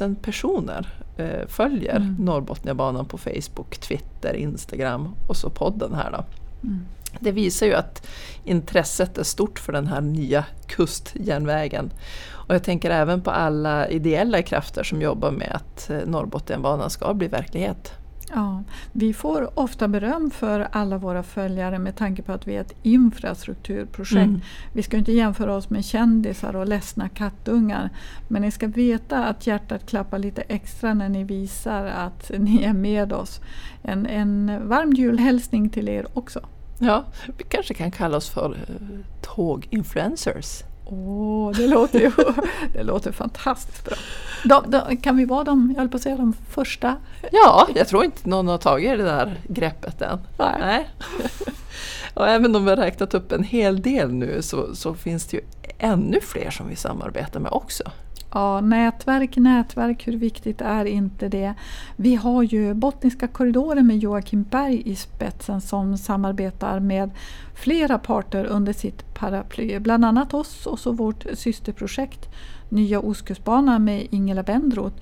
000 0.00 0.14
personer 0.22 0.88
eh, 1.16 1.46
följer 1.48 1.96
Mm. 1.96 2.16
Norrbotniabanan 2.18 3.06
på 3.06 3.18
Facebook, 3.18 3.78
Twitter, 3.78 4.34
Instagram 4.36 5.14
och 5.28 5.36
så 5.36 5.50
podden 5.50 5.94
här 5.94 6.10
då. 6.10 6.24
Mm. 6.62 6.86
Det 7.20 7.32
visar 7.32 7.66
ju 7.66 7.74
att 7.74 8.06
intresset 8.44 9.18
är 9.18 9.22
stort 9.22 9.58
för 9.58 9.72
den 9.72 9.86
här 9.86 10.00
nya 10.00 10.44
kustjärnvägen. 10.66 11.92
Och 12.28 12.54
jag 12.54 12.64
tänker 12.64 12.90
även 12.90 13.22
på 13.22 13.30
alla 13.30 13.88
ideella 13.88 14.42
krafter 14.42 14.82
som 14.82 15.02
jobbar 15.02 15.30
med 15.30 15.52
att 15.54 15.90
eh, 15.90 15.98
Norrbotniabanan 16.06 16.90
ska 16.90 17.14
bli 17.14 17.28
verklighet. 17.28 17.92
Ja, 18.34 18.62
vi 18.92 19.12
får 19.12 19.58
ofta 19.58 19.88
beröm 19.88 20.30
för 20.30 20.68
alla 20.72 20.98
våra 20.98 21.22
följare 21.22 21.78
med 21.78 21.96
tanke 21.96 22.22
på 22.22 22.32
att 22.32 22.48
vi 22.48 22.56
är 22.56 22.60
ett 22.60 22.74
infrastrukturprojekt. 22.82 24.28
Mm. 24.28 24.40
Vi 24.72 24.82
ska 24.82 24.96
inte 24.96 25.12
jämföra 25.12 25.54
oss 25.54 25.70
med 25.70 25.84
kändisar 25.84 26.56
och 26.56 26.68
ledsna 26.68 27.08
kattungar. 27.08 27.90
Men 28.28 28.42
ni 28.42 28.50
ska 28.50 28.66
veta 28.66 29.24
att 29.24 29.46
hjärtat 29.46 29.86
klappar 29.86 30.18
lite 30.18 30.42
extra 30.42 30.94
när 30.94 31.08
ni 31.08 31.24
visar 31.24 31.84
att 31.84 32.30
ni 32.38 32.62
är 32.62 32.72
med 32.72 33.12
oss. 33.12 33.40
En, 33.82 34.06
en 34.06 34.68
varm 34.68 34.92
julhälsning 34.92 35.70
till 35.70 35.88
er 35.88 36.06
också. 36.14 36.40
Ja, 36.78 37.04
vi 37.38 37.44
kanske 37.44 37.74
kan 37.74 37.90
kalla 37.90 38.16
oss 38.16 38.28
för 38.28 38.56
eh, 38.68 38.98
tåginfluencers. 39.22 40.62
Åh, 40.88 41.50
det 41.50 41.66
låter 41.66 42.00
ju 42.00 42.10
det 42.72 42.82
låter 42.82 43.12
fantastiskt 43.12 43.84
bra. 43.84 43.96
De, 44.44 44.70
de, 44.70 44.96
kan 44.96 45.16
vi 45.16 45.24
vara 45.24 45.44
de, 45.44 45.72
jag 45.74 45.80
höll 45.80 45.88
på 45.88 45.96
att 45.96 46.02
säga 46.02 46.16
de 46.16 46.34
första? 46.50 46.96
Ja, 47.32 47.68
jag 47.74 47.88
tror 47.88 48.04
inte 48.04 48.28
någon 48.28 48.48
har 48.48 48.58
tagit 48.58 48.98
det 48.98 49.04
där 49.04 49.40
greppet 49.48 50.02
än. 50.02 50.18
Nej. 50.38 50.56
Nej. 50.60 50.90
Och 52.14 52.28
även 52.28 52.56
om 52.56 52.64
vi 52.64 52.70
har 52.70 52.76
räknat 52.76 53.14
upp 53.14 53.32
en 53.32 53.44
hel 53.44 53.82
del 53.82 54.12
nu 54.12 54.42
så, 54.42 54.74
så 54.74 54.94
finns 54.94 55.26
det 55.26 55.36
ju 55.36 55.42
ännu 55.78 56.20
fler 56.20 56.50
som 56.50 56.68
vi 56.68 56.76
samarbetar 56.76 57.40
med 57.40 57.52
också. 57.52 57.82
Ja, 58.30 58.60
nätverk, 58.60 59.36
nätverk, 59.36 60.06
hur 60.06 60.16
viktigt 60.16 60.60
är 60.60 60.84
inte 60.84 61.28
det? 61.28 61.54
Vi 61.96 62.14
har 62.14 62.42
ju 62.42 62.74
Bottniska 62.74 63.28
korridoren 63.28 63.86
med 63.86 63.98
Joakim 63.98 64.42
Berg 64.42 64.82
i 64.84 64.96
spetsen 64.96 65.60
som 65.60 65.98
samarbetar 65.98 66.80
med 66.80 67.10
flera 67.54 67.98
parter 67.98 68.44
under 68.44 68.72
sitt 68.72 69.14
paraply. 69.14 69.78
Bland 69.78 70.04
annat 70.04 70.34
oss 70.34 70.66
och 70.66 70.78
så 70.78 70.92
vårt 70.92 71.26
systerprojekt 71.34 72.28
Nya 72.68 73.00
Ostkustbanan 73.00 73.84
med 73.84 74.06
Ingela 74.10 74.42
Bendroth. 74.42 74.96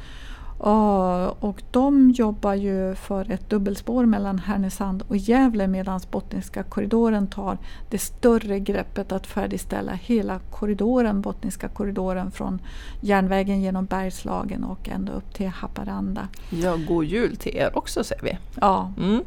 Och, 0.66 1.62
de 1.70 2.10
jobbar 2.10 2.54
ju 2.54 2.94
för 2.94 3.30
ett 3.30 3.50
dubbelspår 3.50 4.06
mellan 4.06 4.38
Härnösand 4.38 5.04
och 5.08 5.16
Gävle 5.16 5.66
medan 5.66 6.00
Bottniska 6.10 6.62
korridoren 6.62 7.26
tar 7.26 7.58
det 7.90 7.98
större 7.98 8.58
greppet 8.60 9.12
att 9.12 9.26
färdigställa 9.26 9.92
hela 9.92 10.38
korridoren, 10.38 11.20
Bottniska 11.20 11.68
korridoren 11.68 12.30
från 12.30 12.62
järnvägen 13.00 13.62
genom 13.62 13.84
Bergslagen 13.84 14.64
och 14.64 14.88
ända 14.88 15.12
upp 15.12 15.34
till 15.34 15.48
Haparanda. 15.48 16.28
Ja, 16.50 16.76
god 16.88 17.04
jul 17.04 17.36
till 17.36 17.56
er 17.56 17.78
också 17.78 18.04
säger 18.04 18.22
vi. 18.22 18.38
Ja, 18.60 18.92
Mm. 18.98 19.24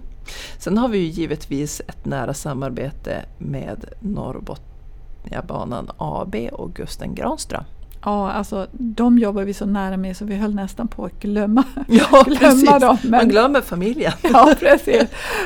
Sen 0.60 0.78
har 0.78 0.88
vi 0.88 0.98
ju 0.98 1.06
givetvis 1.06 1.82
ett 1.88 2.06
nära 2.06 2.34
samarbete 2.34 3.26
med 3.38 3.86
Norrbotniabanan 4.00 5.92
AB 5.98 6.36
och 6.52 6.74
Gusten 6.74 7.16
Granström. 7.16 7.64
Ja, 8.04 8.32
alltså 8.32 8.68
de 8.72 9.18
jobbar 9.18 9.44
vi 9.44 9.54
så 9.54 9.66
nära 9.66 9.98
med 9.98 10.18
så 10.18 10.26
vi 10.26 10.36
höll 10.36 10.56
nästan 10.56 10.88
på 10.88 11.06
att 11.06 11.20
glömma, 11.20 11.64
Ja, 11.88 12.24
glömma 12.28 12.80
dem. 12.80 12.98
Man 13.04 13.12
Men, 13.12 13.30
glömmer 13.30 13.62
familjen. 13.62 14.14
ja, 14.34 14.54
precis. 14.60 15.04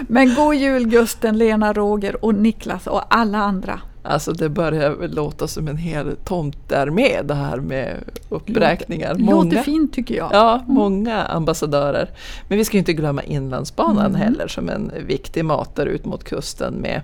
men 0.08 0.36
god 0.36 0.56
jul 0.56 0.88
Gusten, 0.88 1.38
Lena, 1.38 1.74
Roger 1.74 2.26
och 2.26 2.36
Niklas 2.36 2.88
och 2.88 3.16
alla 3.16 3.38
andra. 3.38 3.80
Alltså 4.04 4.32
det 4.34 4.50
börjar 4.50 5.08
låta 5.08 5.48
som 5.48 5.68
en 5.68 5.78
hel 5.78 6.16
tomtearmé 6.26 7.22
det 7.22 7.34
här 7.34 7.58
med 7.58 7.96
uppräkningar. 8.30 9.16
Låter, 9.16 9.34
låter 9.46 9.62
fint 9.64 9.94
tycker 9.94 10.16
jag. 10.16 10.30
Ja, 10.34 10.64
många 10.68 11.24
ambassadörer. 11.24 12.10
Men 12.48 12.58
vi 12.58 12.66
ska 12.66 12.78
ju 12.78 12.80
inte 12.80 12.94
glömma 12.94 13.24
Inlandsbanan 13.24 14.06
Mm. 14.06 14.22
heller 14.22 14.48
som 14.48 14.70
en 14.70 14.92
viktig 15.08 15.46
matare 15.46 15.90
ut 15.90 16.06
mot 16.06 16.24
kusten 16.24 16.74
med 16.74 17.02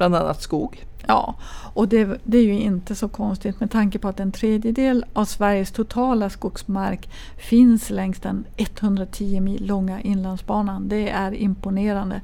bland 0.00 0.14
annat 0.14 0.42
skog. 0.42 0.84
Ja, 1.06 1.34
och 1.74 1.88
det, 1.88 2.20
det 2.24 2.38
är 2.38 2.42
ju 2.42 2.60
inte 2.60 2.94
så 2.94 3.08
konstigt 3.08 3.60
med 3.60 3.70
tanke 3.70 3.98
på 3.98 4.08
att 4.08 4.20
en 4.20 4.32
tredjedel 4.32 5.04
av 5.12 5.24
Sveriges 5.24 5.72
totala 5.72 6.30
skogsmark 6.30 7.10
finns 7.36 7.90
längs 7.90 8.20
den 8.20 8.44
110 8.56 9.40
mil 9.40 9.66
långa 9.66 10.00
inlandsbanan. 10.00 10.88
Det 10.88 11.08
är 11.10 11.32
imponerande. 11.34 12.20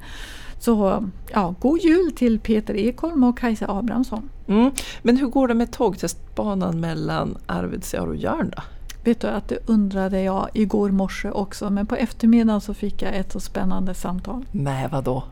Så 0.59 1.03
ja, 1.33 1.55
god 1.59 1.79
jul 1.79 2.11
till 2.11 2.39
Peter 2.39 2.75
Ekholm 2.75 3.23
och 3.23 3.37
Kajsa 3.37 3.65
Abrahamsson. 3.71 4.29
Mm. 4.47 4.71
Men 5.01 5.17
hur 5.17 5.27
går 5.27 5.47
det 5.47 5.53
med 5.53 5.71
tågtestbanan 5.71 6.79
mellan 6.79 7.37
Arvidsjaur 7.45 8.07
och 8.07 8.15
Jörn 8.15 8.53
då? 8.55 8.61
Vet 9.07 9.21
du 9.21 9.27
att 9.27 9.47
det 9.47 9.57
undrade 9.65 10.21
jag 10.21 10.49
igår 10.53 10.89
morse 10.89 11.29
också 11.29 11.69
men 11.69 11.85
på 11.85 11.95
eftermiddagen 11.95 12.61
så 12.61 12.73
fick 12.73 13.01
jag 13.01 13.15
ett 13.15 13.31
så 13.31 13.39
spännande 13.39 13.93
samtal. 13.93 14.45
Nej, 14.51 14.87
vadå? 14.91 15.23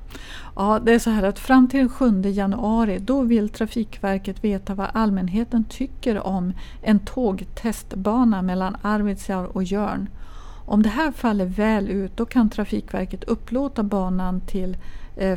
Ja, 0.56 0.80
det 0.84 0.94
är 0.94 1.00
så 1.00 1.10
här 1.10 1.24
att 1.24 1.40
fram 1.40 1.68
till 1.68 1.80
den 1.80 1.90
7 1.90 2.22
januari 2.22 3.00
då 3.00 3.22
vill 3.22 3.50
Trafikverket 3.50 4.44
veta 4.44 4.74
vad 4.74 4.88
allmänheten 4.94 5.64
tycker 5.64 6.28
om 6.28 6.54
en 6.82 7.00
tågtestbana 7.00 8.42
mellan 8.42 8.78
Arvidsjaur 8.82 9.58
och 9.58 9.64
Jörn. 9.64 10.10
Om 10.66 10.84
det 10.84 10.90
här 10.90 11.12
faller 11.12 11.46
väl 11.46 11.90
ut 11.90 12.18
då 12.18 12.26
kan 12.26 12.50
Trafikverket 12.50 13.24
upplåta 13.24 13.84
banan 13.84 14.42
till 14.42 14.78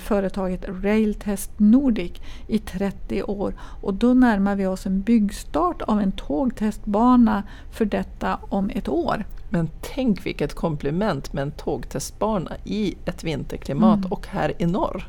företaget 0.01 0.65
Railtest 0.83 1.51
Nordic 1.57 2.13
i 2.47 2.59
30 2.59 3.23
år 3.23 3.55
och 3.61 3.95
då 3.95 4.15
närmar 4.15 4.57
vi 4.57 4.67
oss 4.67 4.87
en 4.87 5.01
byggstart 5.01 5.83
av 5.83 6.01
en 6.01 6.13
tågtestbana 6.13 7.43
för 7.73 7.85
detta 7.85 8.39
om 8.49 8.71
ett 8.71 8.89
år. 8.89 9.25
Men 9.51 9.69
tänk 9.81 10.27
vilket 10.27 10.55
komplement 10.55 11.33
med 11.33 11.43
en 11.43 11.51
tågtestbana 11.51 12.57
i 12.65 12.95
ett 13.05 13.25
vinterklimat 13.25 13.99
Mm. 13.99 14.13
och 14.13 14.27
här 14.27 14.53
i 14.59 14.67
norr. 14.67 15.09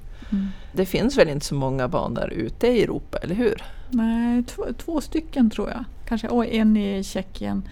Det 0.73 0.85
finns 0.85 1.17
väl 1.17 1.29
inte 1.29 1.45
så 1.45 1.55
många 1.55 1.87
banor 1.87 2.29
ute 2.29 2.67
i 2.67 2.83
Europa, 2.83 3.17
eller 3.17 3.35
hur? 3.35 3.63
Nej, 3.89 4.43
två, 4.43 4.65
två 4.77 5.01
stycken 5.01 5.49
tror 5.49 5.69
jag. 5.69 5.83
Kanske, 6.07 6.27
och 6.27 6.45
en 6.45 6.77
i 6.77 7.03
Tjeckien. 7.03 7.63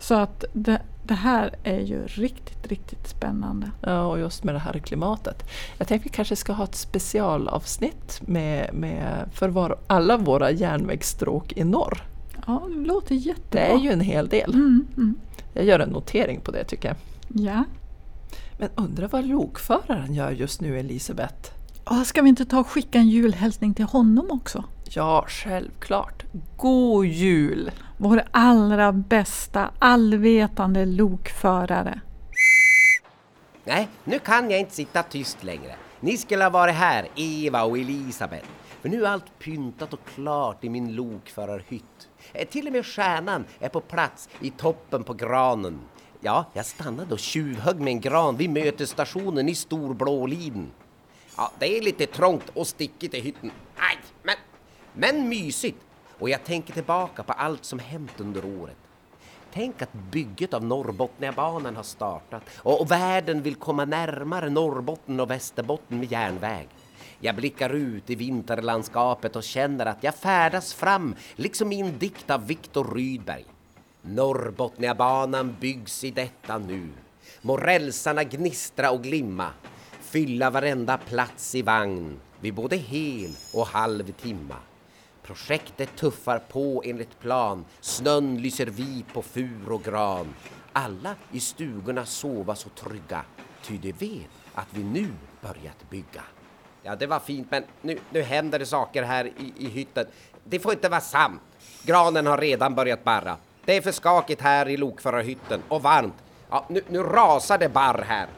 Så 0.00 0.14
att 0.14 0.44
det, 0.52 0.80
det 1.04 1.14
här 1.14 1.54
är 1.62 1.80
ju 1.80 2.06
riktigt, 2.06 2.66
riktigt 2.66 3.08
spännande. 3.08 3.70
Ja, 3.80 4.06
och 4.06 4.18
just 4.18 4.44
med 4.44 4.54
det 4.54 4.58
här 4.58 4.78
klimatet. 4.78 5.44
Jag 5.78 5.88
tänkte 5.88 6.08
vi 6.08 6.14
kanske 6.14 6.36
ska 6.36 6.52
ha 6.52 6.64
ett 6.64 6.74
specialavsnitt 6.74 8.20
med, 8.26 8.74
med 8.74 9.28
för 9.32 9.48
var, 9.48 9.78
alla 9.86 10.16
våra 10.16 10.50
järnvägsstråk 10.50 11.52
i 11.52 11.64
norr. 11.64 12.02
Ja, 12.46 12.62
det 12.68 12.86
låter 12.86 13.14
jättebra. 13.14 13.66
Det 13.66 13.72
är 13.72 13.78
ju 13.78 13.90
en 13.90 14.00
hel 14.00 14.28
del. 14.28 14.54
Mm, 14.54 14.86
mm. 14.96 15.14
Jag 15.52 15.64
gör 15.64 15.80
en 15.80 15.88
notering 15.88 16.40
på 16.40 16.50
det 16.50 16.64
tycker 16.64 16.88
jag. 16.88 16.96
Ja. 17.44 17.64
Men 18.58 18.68
undrar 18.74 19.08
vad 19.08 19.26
lokföraren 19.26 20.14
gör 20.14 20.30
just 20.30 20.60
nu, 20.60 20.78
Elisabeth? 20.78 21.61
Och 21.84 22.06
ska 22.06 22.22
vi 22.22 22.28
inte 22.28 22.44
ta 22.44 22.58
och 22.60 22.66
skicka 22.68 22.98
en 22.98 23.08
julhälsning 23.08 23.74
till 23.74 23.84
honom 23.84 24.26
också? 24.30 24.64
Ja, 24.90 25.24
självklart. 25.28 26.24
God 26.56 27.06
jul! 27.06 27.70
Vår 27.98 28.22
allra 28.30 28.92
bästa, 28.92 29.70
allvetande 29.78 30.86
lokförare. 30.86 32.00
Nej, 33.64 33.88
nu 34.04 34.18
kan 34.18 34.50
jag 34.50 34.60
inte 34.60 34.74
sitta 34.74 35.02
tyst 35.02 35.44
längre. 35.44 35.74
Ni 36.00 36.16
skulle 36.16 36.44
ha 36.44 36.50
varit 36.50 36.74
här, 36.74 37.08
Eva 37.16 37.62
och 37.62 37.78
Elisabeth. 37.78 38.46
För 38.80 38.88
nu 38.88 39.04
är 39.04 39.08
allt 39.08 39.38
pyntat 39.38 39.92
och 39.92 40.00
klart 40.14 40.64
i 40.64 40.68
min 40.68 40.94
lokförarhytt. 40.94 42.08
Eh, 42.32 42.48
Till 42.48 42.66
och 42.66 42.72
med 42.72 42.86
stjärnan 42.86 43.44
är 43.60 43.68
på 43.68 43.80
plats 43.80 44.28
i 44.40 44.50
toppen 44.50 45.04
på 45.04 45.14
granen. 45.14 45.78
Ja, 46.20 46.44
jag 46.52 46.66
stannade 46.66 47.12
och 47.14 47.18
tjuvhögg 47.20 47.80
med 47.80 47.90
en 47.90 48.00
gran 48.00 48.36
vid 48.36 48.50
mötesstationen 48.50 49.48
i 49.48 49.54
Storblåliden. 49.54 50.70
Ja, 51.36 51.52
det 51.58 51.78
är 51.78 51.82
lite 51.82 52.06
trångt 52.06 52.48
och 52.54 52.66
stickigt 52.66 53.14
i 53.14 53.20
hytten. 53.20 53.50
Aj, 53.76 53.98
men, 54.22 54.36
men 54.92 55.28
mysigt. 55.28 55.78
Och 56.18 56.30
jag 56.30 56.44
tänker 56.44 56.72
tillbaka 56.72 57.22
på 57.22 57.32
allt 57.32 57.64
som 57.64 57.78
hänt 57.78 58.20
under 58.20 58.44
året. 58.44 58.76
Tänk 59.52 59.82
att 59.82 59.92
bygget 59.92 60.54
av 60.54 60.64
Norrbotniabanan 60.64 61.76
har 61.76 61.82
startat 61.82 62.42
och, 62.56 62.80
och 62.80 62.90
världen 62.90 63.42
vill 63.42 63.54
komma 63.54 63.84
närmare 63.84 64.50
Norrbotten 64.50 65.20
och 65.20 65.30
Västerbotten 65.30 65.98
med 65.98 66.12
järnväg. 66.12 66.68
Jag 67.20 67.36
blickar 67.36 67.70
ut 67.70 68.10
i 68.10 68.14
vinterlandskapet 68.14 69.36
och 69.36 69.42
känner 69.42 69.86
att 69.86 70.04
jag 70.04 70.14
färdas 70.14 70.74
fram, 70.74 71.14
liksom 71.36 71.72
i 71.72 71.80
en 71.80 71.98
dikt 71.98 72.30
av 72.30 72.46
Viktor 72.46 72.94
Rydberg. 72.94 73.44
Norrbotniabanan 74.02 75.56
byggs 75.60 76.04
i 76.04 76.10
detta 76.10 76.58
nu. 76.58 76.88
Må 77.42 77.56
rälsarna 77.56 78.24
gnistra 78.24 78.90
och 78.90 79.02
glimma, 79.02 79.50
fylla 80.12 80.50
varenda 80.50 80.98
plats 80.98 81.54
i 81.54 81.62
vagn 81.62 82.20
vid 82.40 82.54
både 82.54 82.76
hel 82.76 83.30
och 83.52 83.66
halv 83.66 84.12
timma. 84.12 84.56
Projektet 85.22 85.96
tuffar 85.96 86.38
på 86.38 86.82
enligt 86.86 87.20
plan, 87.20 87.64
snön 87.80 88.42
lyser 88.42 88.66
vit 88.66 89.14
på 89.14 89.22
fur 89.22 89.72
och 89.72 89.82
gran. 89.82 90.34
Alla 90.72 91.14
i 91.30 91.40
stugorna 91.40 92.06
sova 92.06 92.54
så 92.54 92.68
trygga, 92.68 93.24
ty 93.62 93.78
de 93.78 93.92
vet 93.92 94.30
att 94.54 94.66
vi 94.70 94.84
nu 94.84 95.08
börjat 95.40 95.90
bygga. 95.90 96.22
Ja, 96.82 96.96
det 96.96 97.06
var 97.06 97.20
fint, 97.20 97.50
men 97.50 97.64
nu, 97.82 97.98
nu 98.10 98.22
händer 98.22 98.58
det 98.58 98.66
saker 98.66 99.02
här 99.02 99.24
i, 99.26 99.52
i 99.56 99.68
hytten. 99.68 100.06
Det 100.44 100.60
får 100.60 100.72
inte 100.72 100.88
vara 100.88 101.00
sant. 101.00 101.42
Granen 101.82 102.26
har 102.26 102.38
redan 102.38 102.74
börjat 102.74 103.04
barra. 103.04 103.36
Det 103.64 103.76
är 103.76 103.80
för 103.80 103.92
skakigt 103.92 104.40
här 104.40 104.68
i 104.68 104.76
lokförarhytten 104.76 105.62
och 105.68 105.82
varmt. 105.82 106.14
Ja, 106.50 106.66
nu, 106.68 106.82
nu 106.88 106.98
rasar 107.02 107.58
det 107.58 107.68
barr 107.68 108.04
här. 108.08 108.28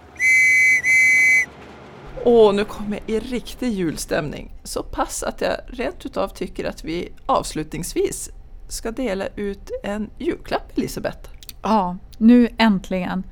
Åh, 2.26 2.54
nu 2.54 2.64
kommer 2.64 3.00
jag 3.06 3.16
i 3.16 3.20
riktig 3.20 3.72
julstämning. 3.72 4.52
Så 4.64 4.82
pass 4.82 5.22
att 5.22 5.40
jag 5.40 5.56
rent 5.66 6.06
utav 6.06 6.28
tycker 6.28 6.64
att 6.64 6.84
vi 6.84 7.12
avslutningsvis 7.26 8.30
ska 8.68 8.90
dela 8.90 9.26
ut 9.36 9.70
en 9.82 10.10
julklapp, 10.18 10.78
Elisabeth. 10.78 11.30
Ja, 11.62 11.96
nu 12.18 12.48
äntligen. 12.58 13.22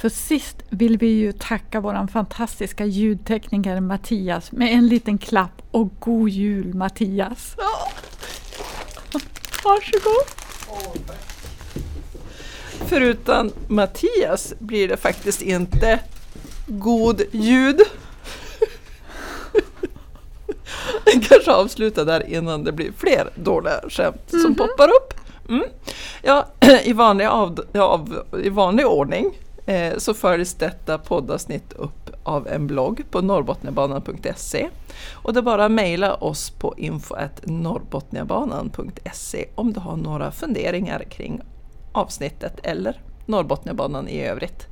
För 0.00 0.08
sist 0.08 0.56
vill 0.70 0.98
vi 0.98 1.06
ju 1.06 1.32
tacka 1.32 1.80
vår 1.80 2.06
fantastiska 2.06 2.84
ljudtekniker 2.84 3.80
Mattias 3.80 4.52
med 4.52 4.72
en 4.72 4.88
liten 4.88 5.18
klapp 5.18 5.62
och 5.70 5.88
god 5.98 6.28
jul 6.28 6.74
Mattias. 6.74 7.54
Ja. 7.58 7.88
Varsågod! 9.64 10.26
Förutom 12.86 13.50
Mattias 13.68 14.54
blir 14.58 14.88
det 14.88 14.96
faktiskt 14.96 15.42
inte 15.42 16.00
god 16.66 17.22
ljud. 17.32 17.80
Jag 21.04 21.22
kanske 21.28 21.52
avslutar 21.52 22.04
där 22.04 22.28
innan 22.28 22.64
det 22.64 22.72
blir 22.72 22.92
fler 22.96 23.30
dåliga 23.34 23.80
skämt 23.88 24.30
som 24.42 24.54
poppar 24.54 24.88
upp. 24.88 25.14
Mm. 25.48 25.64
Ja, 26.22 26.46
i, 26.84 26.92
vanlig 26.92 27.26
av, 27.26 27.60
av, 27.74 28.22
I 28.44 28.48
vanlig 28.48 28.86
ordning 28.86 29.38
eh, 29.66 29.98
så 29.98 30.14
följs 30.14 30.54
detta 30.54 30.98
poddavsnitt 30.98 31.72
upp 31.72 32.10
av 32.22 32.48
en 32.48 32.66
blogg 32.66 33.04
på 33.10 33.20
norrbotniabanan.se 33.20 34.68
och 35.12 35.32
det 35.32 35.40
är 35.40 35.42
bara 35.42 35.64
att 35.64 35.72
mejla 35.72 36.14
oss 36.14 36.50
på 36.50 36.74
info.norrbotniabanan.se 36.76 39.46
om 39.54 39.72
du 39.72 39.80
har 39.80 39.96
några 39.96 40.32
funderingar 40.32 41.04
kring 41.10 41.40
avsnittet 41.92 42.60
eller 42.62 43.00
Norrbotniabanan 43.26 44.08
i 44.08 44.26
övrigt. 44.26 44.66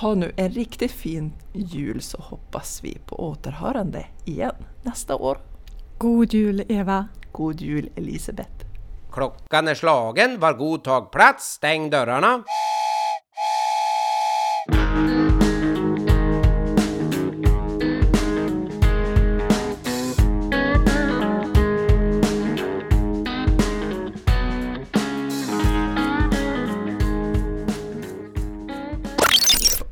Ha 0.00 0.14
nu 0.14 0.32
en 0.36 0.50
riktigt 0.50 0.92
fin 0.92 1.32
jul 1.52 2.02
så 2.02 2.18
hoppas 2.20 2.80
vi 2.84 2.98
på 3.06 3.28
återhörande 3.28 4.06
igen 4.24 4.54
nästa 4.82 5.16
år. 5.16 5.38
God 6.00 6.34
jul 6.34 6.62
Eva. 6.68 7.08
God 7.32 7.60
jul 7.60 7.90
Elisabeth! 7.96 8.64
Klockan 9.12 9.68
är 9.68 9.74
slagen, 9.74 10.40
var 10.40 10.52
god 10.52 10.84
tag 10.84 11.12
plats, 11.12 11.52
stäng 11.52 11.90
dörrarna. 11.90 12.42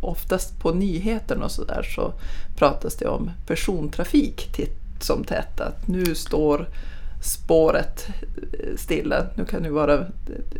Oftast 0.01 0.61
på 0.61 0.73
nyheterna 0.73 1.45
och 1.45 1.51
sådär 1.51 1.83
så 1.83 2.13
pratas 2.57 2.97
det 2.97 3.09
om 3.09 3.31
persontrafik 3.47 4.53
titt 4.53 4.86
som 5.03 5.25
tätt. 5.25 5.61
Att 5.61 5.89
nu 5.89 6.15
står 6.15 6.67
spåret 7.23 8.07
stilla. 8.77 9.27
Nu 9.35 9.45
kan 9.45 9.63
det 9.63 9.71
vara 9.71 10.05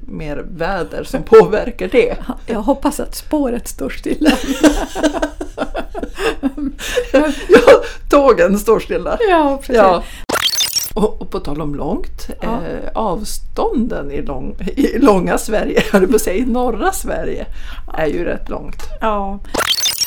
mer 0.01 0.45
väder 0.57 1.05
som 1.05 1.23
påverkar 1.27 1.89
det. 1.89 2.17
Jag 2.47 2.63
hoppas 2.63 3.01
att 3.01 3.15
spåret 3.15 3.69
står 3.69 3.91
stilla. 3.91 4.31
Ja, 7.49 7.83
tågen 8.11 8.59
står 8.59 8.81
stilla. 8.81 9.19
ja, 9.29 9.57
precis. 9.61 9.77
Ja. 9.77 10.03
Och, 10.95 11.21
och 11.23 11.31
på 11.31 11.41
tal 11.41 11.61
om 11.61 11.75
långt, 11.75 12.29
Ja. 12.41 12.47
eh, 12.49 12.91
avstånden 12.95 14.11
i, 14.11 14.23
lång, 14.23 14.57
i 14.77 14.99
långa 14.99 15.39
Sverige, 15.39 15.83
jag 15.93 16.11
på 16.13 16.19
säga 16.19 16.37
i 16.37 16.45
norra 16.47 16.93
Sverige, 16.93 17.47
är 17.95 18.07
ju 18.07 18.25
rätt 18.25 18.49
långt. 18.49 18.83
Ja, 19.01 19.39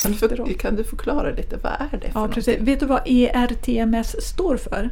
Kan 0.02 0.12
du, 0.12 0.18
för, 0.18 0.54
kan 0.54 0.76
du 0.76 0.84
förklara 0.84 1.32
lite, 1.32 1.58
vad 1.64 1.72
är 1.72 1.98
det 2.02 2.12
för 2.12 2.20
ja 2.20 2.28
precis. 2.28 2.48
någonting? 2.48 2.66
Vet 2.66 2.80
du 2.80 2.86
vad 2.86 3.02
ERTMS 3.06 4.16
står 4.22 4.58
för? 4.58 4.90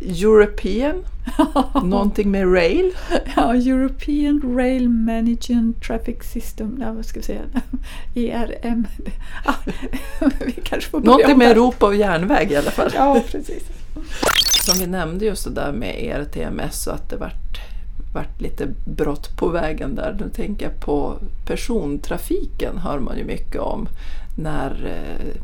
European, 0.00 1.04
någonting 1.84 2.30
med 2.30 2.54
rail. 2.54 2.92
Ja, 3.36 3.54
European 3.54 4.56
Rail 4.56 4.88
Management 4.88 5.82
Traffic 5.82 6.16
System. 6.32 6.78
Ja, 6.80 6.92
vad 6.92 7.06
ska 7.06 7.20
vi 7.20 7.26
säga? 7.26 7.40
ERM. 8.14 8.86
Ja, 9.44 9.54
vi 10.46 10.52
kanske 10.52 10.90
får 10.90 11.00
Någonting 11.00 11.38
med. 11.38 11.50
Europa 11.50 11.86
och 11.86 11.96
järnväg 11.96 12.52
i 12.52 12.56
alla 12.56 12.70
fall. 12.70 12.90
Ja, 12.94 13.22
precis. 13.30 13.62
Som 14.64 14.78
vi 14.78 14.86
nämnde 14.86 15.24
just 15.24 15.44
det 15.44 15.50
där 15.50 15.72
med 15.72 15.94
ERTMS 16.04 16.86
och 16.86 16.94
att 16.94 17.10
det 17.10 17.16
vart, 17.16 17.60
vart 18.16 18.40
lite 18.40 18.68
brott 18.84 19.36
på 19.36 19.48
vägen 19.48 19.94
där. 19.94 20.16
Nu 20.20 20.30
tänker 20.30 20.66
jag 20.66 20.80
på 20.80 21.16
persontrafiken 21.46 22.78
hör 22.78 22.98
man 22.98 23.18
ju 23.18 23.24
mycket 23.24 23.60
om 23.60 23.88
när 24.36 24.70
eh, 24.86 25.40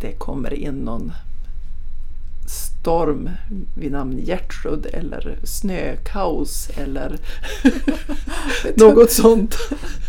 det 0.00 0.12
kommer 0.12 0.54
in 0.54 0.74
någon 0.74 1.12
storm 2.80 3.30
vid 3.76 3.92
namn 3.92 4.18
Gertrud 4.18 4.86
eller 4.92 5.38
snökaos 5.44 6.70
eller 6.76 7.18
något 8.74 9.10
sånt. 9.10 9.56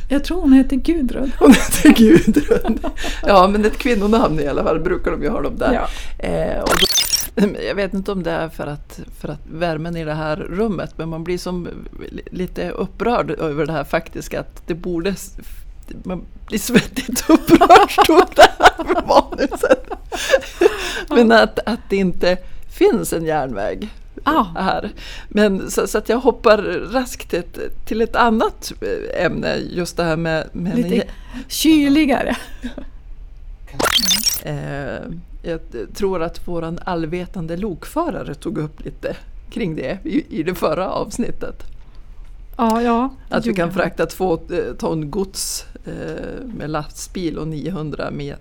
Jag 0.09 0.23
tror 0.23 0.41
hon 0.41 0.53
heter 0.53 0.75
Gudrun. 0.75 1.31
Hon 1.39 1.53
heter 1.53 1.89
Gudrun. 1.89 2.79
Ja, 3.23 3.47
men 3.47 3.65
ett 3.65 3.77
kvinnonamn 3.77 4.39
i 4.39 4.47
alla 4.47 4.63
fall 4.63 4.79
brukar 4.79 5.11
de 5.11 5.23
ju 5.23 5.29
ha 5.29 5.41
dem 5.41 5.57
där. 5.57 5.73
Ja. 5.73 5.87
Eh, 6.27 6.61
och 6.61 6.75
då, 6.79 6.85
jag 7.67 7.75
vet 7.75 7.93
inte 7.93 8.11
om 8.11 8.23
det 8.23 8.31
är 8.31 8.49
för 8.49 8.67
att, 8.67 8.99
för 9.19 9.27
att 9.29 9.41
värmen 9.51 9.97
i 9.97 10.03
det 10.03 10.13
här 10.13 10.35
rummet, 10.37 10.93
men 10.97 11.09
man 11.09 11.23
blir 11.23 11.37
som 11.37 11.67
li- 12.09 12.27
lite 12.31 12.69
upprörd 12.69 13.31
över 13.31 13.65
det 13.65 13.73
här 13.73 13.83
faktiska 13.83 14.39
att 14.39 14.67
det 14.67 14.73
borde 14.73 15.15
man 16.03 16.25
blir 16.47 16.59
svettigt 16.59 17.23
upprörd 17.29 17.91
stod 18.03 18.25
det 18.35 18.49
här 18.59 19.07
manuset. 19.07 19.89
Men 21.09 21.31
att, 21.31 21.59
att 21.65 21.79
det 21.89 21.95
inte 21.95 22.37
finns 22.77 23.13
en 23.13 23.25
järnväg 23.25 23.89
Ah. 24.23 24.43
här. 24.55 24.89
Men 25.29 25.71
så, 25.71 25.87
så 25.87 25.97
att 25.97 26.09
jag 26.09 26.17
hoppar 26.19 26.57
raskt 26.93 27.29
till 27.29 27.39
ett, 27.39 27.85
till 27.85 28.01
ett 28.01 28.15
annat 28.15 28.71
eh, 28.81 29.25
ämne, 29.25 29.55
just 29.55 29.97
det 29.97 30.03
här 30.03 30.17
med, 30.17 30.49
med 30.53 30.77
Lite 30.77 31.07
kyligare. 31.47 32.35
Eh, 34.43 35.09
jag 35.41 35.59
tror 35.93 36.23
att 36.23 36.47
våran 36.47 36.79
allvetande 36.85 37.57
lokförare 37.57 38.33
tog 38.35 38.57
upp 38.57 38.81
lite 38.85 39.15
kring 39.49 39.75
det 39.75 39.97
i, 40.03 40.39
i 40.39 40.43
det 40.43 40.55
förra 40.55 40.89
avsnittet. 40.89 41.63
Ja, 42.57 42.81
ja. 42.81 43.09
Att 43.29 43.45
vi 43.45 43.53
kan 43.53 43.71
frakta 43.73 44.05
två 44.05 44.33
eh, 44.33 44.75
ton 44.77 45.11
gods 45.11 45.65
eh, 45.85 46.45
med 46.57 46.69
lastbil 46.69 47.37
och 47.37 47.47
900 47.47 48.11
med, 48.11 48.35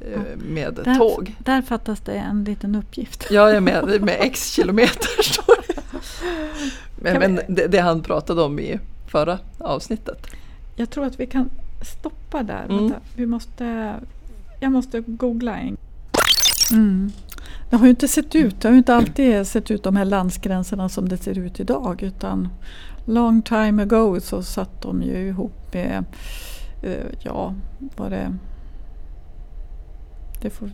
eh, 0.00 0.20
med 0.48 0.74
Där, 0.84 0.94
tåg. 0.94 1.34
Där 1.38 1.62
fattas 1.62 2.00
det 2.00 2.12
en 2.12 2.44
liten 2.44 2.74
uppgift. 2.74 3.26
Jag 3.30 3.50
är 3.56 3.60
med, 3.60 4.02
med 4.02 4.16
x 4.20 4.50
kilometer 4.52 5.22
står 5.22 5.54
det. 5.68 5.82
Men, 7.02 7.12
vi- 7.20 7.28
men 7.28 7.54
det, 7.54 7.66
det 7.66 7.78
han 7.80 8.02
pratade 8.02 8.42
om 8.42 8.58
i 8.58 8.78
förra 9.08 9.38
avsnittet. 9.58 10.26
Jag 10.76 10.90
tror 10.90 11.04
att 11.04 11.20
vi 11.20 11.26
kan 11.26 11.50
stoppa 11.98 12.42
där. 12.42 12.64
Mm. 12.64 12.76
Vänta, 12.78 12.96
vi 13.16 13.26
måste, 13.26 13.94
jag 14.60 14.72
måste 14.72 15.00
googla 15.00 15.56
en. 15.58 15.76
Mm. 16.70 17.12
Det 17.70 17.76
har 17.76 17.84
ju 17.84 17.90
inte 17.90 18.08
sett 18.08 18.34
ut, 18.34 18.60
det 18.60 18.68
har 18.68 18.72
ju 18.72 18.78
inte 18.78 18.94
alltid 18.94 19.46
sett 19.46 19.70
ut 19.70 19.82
de 19.82 19.96
här 19.96 20.04
landsgränserna 20.04 20.88
som 20.88 21.08
det 21.08 21.16
ser 21.16 21.38
ut 21.38 21.60
idag. 21.60 22.02
Utan 22.02 22.48
long 23.04 23.42
time 23.42 23.82
ago 23.82 24.20
så 24.20 24.42
satt 24.42 24.82
de 24.82 25.02
ju 25.02 25.28
ihop 25.28 25.74
med, 25.74 26.04
eh, 26.82 27.06
ja, 27.22 27.54
var 27.96 28.10
det... 28.10 28.36
Det, 30.42 30.50
får, 30.50 30.70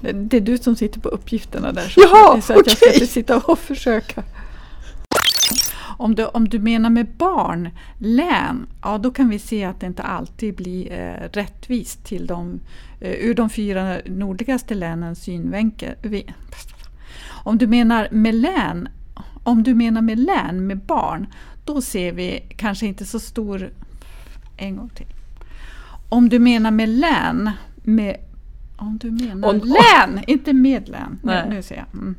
det, 0.00 0.36
är 0.36 0.40
du 0.40 0.58
som 0.58 0.76
sitter 0.76 1.00
på 1.00 1.08
uppgifterna 1.08 1.72
där. 1.72 1.88
Så, 1.88 2.00
Jaha, 2.00 2.34
jag 2.48 2.70
ska 2.70 2.92
inte 2.94 3.06
sitta 3.06 3.36
och 3.38 3.58
försöka. 3.58 4.22
Om 6.00 6.14
du, 6.14 6.24
om 6.24 6.48
du 6.48 6.58
menar 6.58 6.90
med 6.90 7.06
barn, 7.06 7.70
län, 7.98 8.66
ja 8.82 8.98
då 8.98 9.10
kan 9.10 9.28
vi 9.28 9.38
se 9.38 9.64
att 9.64 9.80
det 9.80 9.86
inte 9.86 10.02
alltid 10.02 10.54
blir 10.56 10.92
eh, 10.92 11.28
rättvist 11.32 12.04
till 12.04 12.26
de, 12.26 12.60
eh, 13.00 13.12
ur 13.12 13.34
de 13.34 13.50
fyra 13.50 13.96
nordligaste 14.06 14.74
länens 14.74 15.22
synvinkel. 15.22 15.94
Vi, 16.02 16.26
om 17.44 17.58
du 17.58 17.66
menar 17.66 18.08
med 18.10 18.34
län, 18.34 18.88
om 19.42 19.62
du 19.62 19.74
menar 19.74 20.02
med 20.02 20.18
län 20.18 20.66
med 20.66 20.78
barn, 20.78 21.26
då 21.64 21.80
ser 21.80 22.12
vi 22.12 22.40
kanske 22.56 22.86
inte 22.86 23.04
så 23.04 23.20
stor... 23.20 23.70
En 24.56 24.76
gång 24.76 24.88
till. 24.88 25.06
Om 26.08 26.28
du 26.28 26.38
menar 26.38 26.70
med 26.70 26.88
län, 26.88 27.50
med... 27.82 28.16
Om 28.76 28.98
du 28.98 29.10
menar 29.10 29.48
Om- 29.48 29.58
län, 29.58 30.24
inte 30.26 30.52
med 30.52 30.88
län. 30.88 31.18
Nu, 31.22 31.32
Nej. 31.32 31.46
nu 31.50 31.62
ser 31.62 31.76
jag. 31.76 31.86
Mm. 31.92 32.14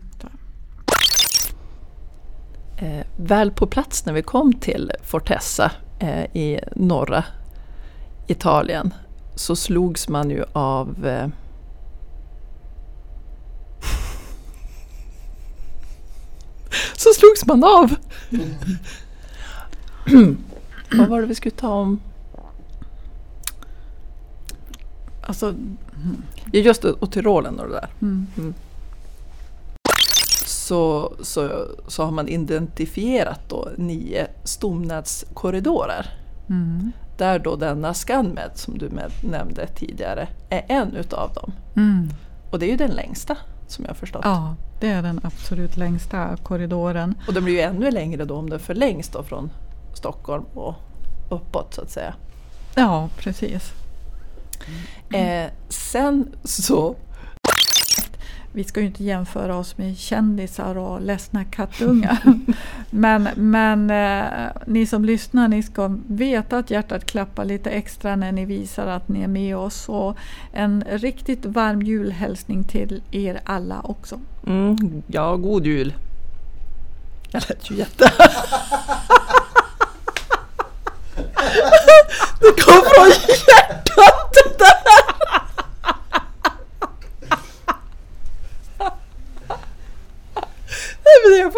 Eh, 2.82 3.06
väl 3.15 3.52
på 3.52 3.67
plats 3.67 4.06
när 4.06 4.13
vi 4.13 4.22
kom 4.22 4.54
till 4.54 4.91
Fortessa 5.04 5.72
eh, 6.00 6.24
i 6.24 6.60
norra 6.76 7.24
Italien 8.28 8.94
så 9.36 9.56
slogs 9.56 10.10
man 10.10 10.30
ju 10.30 10.44
av 10.54 11.08
eh, 11.08 11.28
så 16.96 17.10
slogs 17.13 17.46
man 17.46 17.63
av! 17.63 17.96
Vad 20.98 21.10
var 21.10 21.22
det 21.22 21.28
vi 21.28 21.36
skulle 21.36 21.56
ta 21.56 21.74
om? 21.74 22.00
Alltså, 25.22 25.56
just 26.54 26.84
och 26.84 27.12
Tyrolen 27.12 27.60
och 27.60 27.67
det 27.67 27.74
där. 27.74 27.89
mm. 28.38 28.54
Så, 30.72 31.14
så, 31.22 31.68
så 31.88 32.04
har 32.04 32.12
man 32.12 32.28
identifierat 32.28 33.50
då 33.50 33.70
nio 33.78 34.28
stomnätskorridorer. 34.44 36.10
Mm. 36.50 36.92
Där 37.18 37.40
då 37.40 37.56
denna 37.56 37.94
Scanmed 37.94 38.52
som 38.56 38.78
du 38.78 38.90
nämnde 39.24 39.68
tidigare 39.68 40.28
är 40.50 40.66
en 40.68 40.96
utav 40.96 41.34
dem. 41.34 41.52
Mm. 41.76 42.10
Och 42.52 42.60
det 42.60 42.66
är 42.66 42.70
ju 42.70 42.78
den 42.78 42.92
längsta 42.92 43.38
som 43.68 43.86
jag 43.86 43.98
förstått. 43.98 44.22
Ja, 44.24 44.56
det 44.80 44.88
är 44.88 45.02
den 45.02 45.20
absolut 45.24 45.78
längsta 45.78 46.38
korridoren. 46.44 47.16
Och 47.28 47.34
den 47.34 47.44
blir 47.44 47.54
ju 47.54 47.62
ännu 47.62 47.92
längre 47.92 48.26
då 48.26 48.36
om 48.36 48.50
den 48.50 48.60
förlängs 48.60 49.10
då 49.10 49.24
från 49.24 49.52
Stockholm 49.94 50.46
och 50.54 50.76
uppåt 51.30 51.74
så 51.74 51.82
att 51.82 51.92
säga. 51.92 52.14
Ja, 52.76 53.10
precis. 53.18 53.72
Eh, 55.14 55.52
sen 55.70 56.36
så 56.44 56.96
Vi 58.54 58.64
ska 58.64 58.80
ju 58.80 58.86
inte 58.86 59.04
jämföra 59.04 59.58
oss 59.58 59.78
med 59.78 59.98
kändisar 59.98 60.78
och 60.78 61.02
ledsna 61.02 61.46
kattungar. 61.46 62.20
men 62.90 63.30
men 63.36 63.90
eh, 63.90 64.50
ni 64.66 64.86
som 64.86 65.06
lyssnar, 65.06 65.48
ni 65.48 65.64
ska 65.64 65.98
veta 66.08 66.58
att 66.58 66.72
hjärtat 66.72 67.06
klappar 67.06 67.46
lite 67.46 67.70
extra 67.70 68.16
när 68.16 68.32
ni 68.32 68.46
visar 68.46 68.88
att 68.88 69.08
ni 69.08 69.24
är 69.24 69.28
med 69.28 69.58
oss. 69.58 69.90
Och 69.90 70.18
en 70.54 70.84
riktigt 70.92 71.46
varm 71.46 71.82
julhälsning 71.82 72.64
till 72.64 73.04
er 73.12 73.42
alla 73.46 73.82
också. 73.84 74.20
Mm, 74.48 75.04
ja, 75.08 75.36
god 75.36 75.66
jul. 75.66 75.94
Jag 77.32 77.44
lät 77.50 77.72
ju 77.72 77.76
jätte... 77.76 78.12
Det 82.40 82.62
kom 82.62 82.82
från 82.96 83.08
hjärtat 83.08 84.38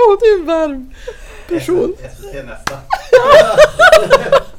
Åh, 0.07 0.13
oh, 0.13 0.19
du 0.19 0.33
är 0.33 0.39
en 0.39 0.45
varm 0.45 0.93
person. 1.47 1.95
SVT 2.17 2.45
nästa. 2.45 2.77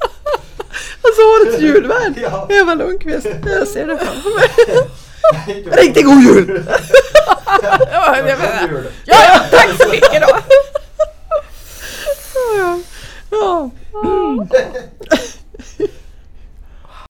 Alltså 1.06 1.22
årets 1.22 1.62
julvärd. 1.62 2.12
Ja. 2.22 2.48
Eva 2.50 2.74
Lundqvist. 2.74 3.26
Jag 3.46 3.68
ser 3.68 3.86
det 3.86 3.98
framför 3.98 4.30
mig. 4.38 4.48
Riktigt 5.84 6.04
god 6.04 6.22
jul! 6.22 6.64
ja, 7.62 8.16
ja, 9.06 9.40
tack 9.50 9.68
så 9.82 9.88
mycket 9.88 10.22
då! 10.22 10.38
Ja. 12.58 12.78
ja. 13.30 13.70
Mm. 14.04 14.48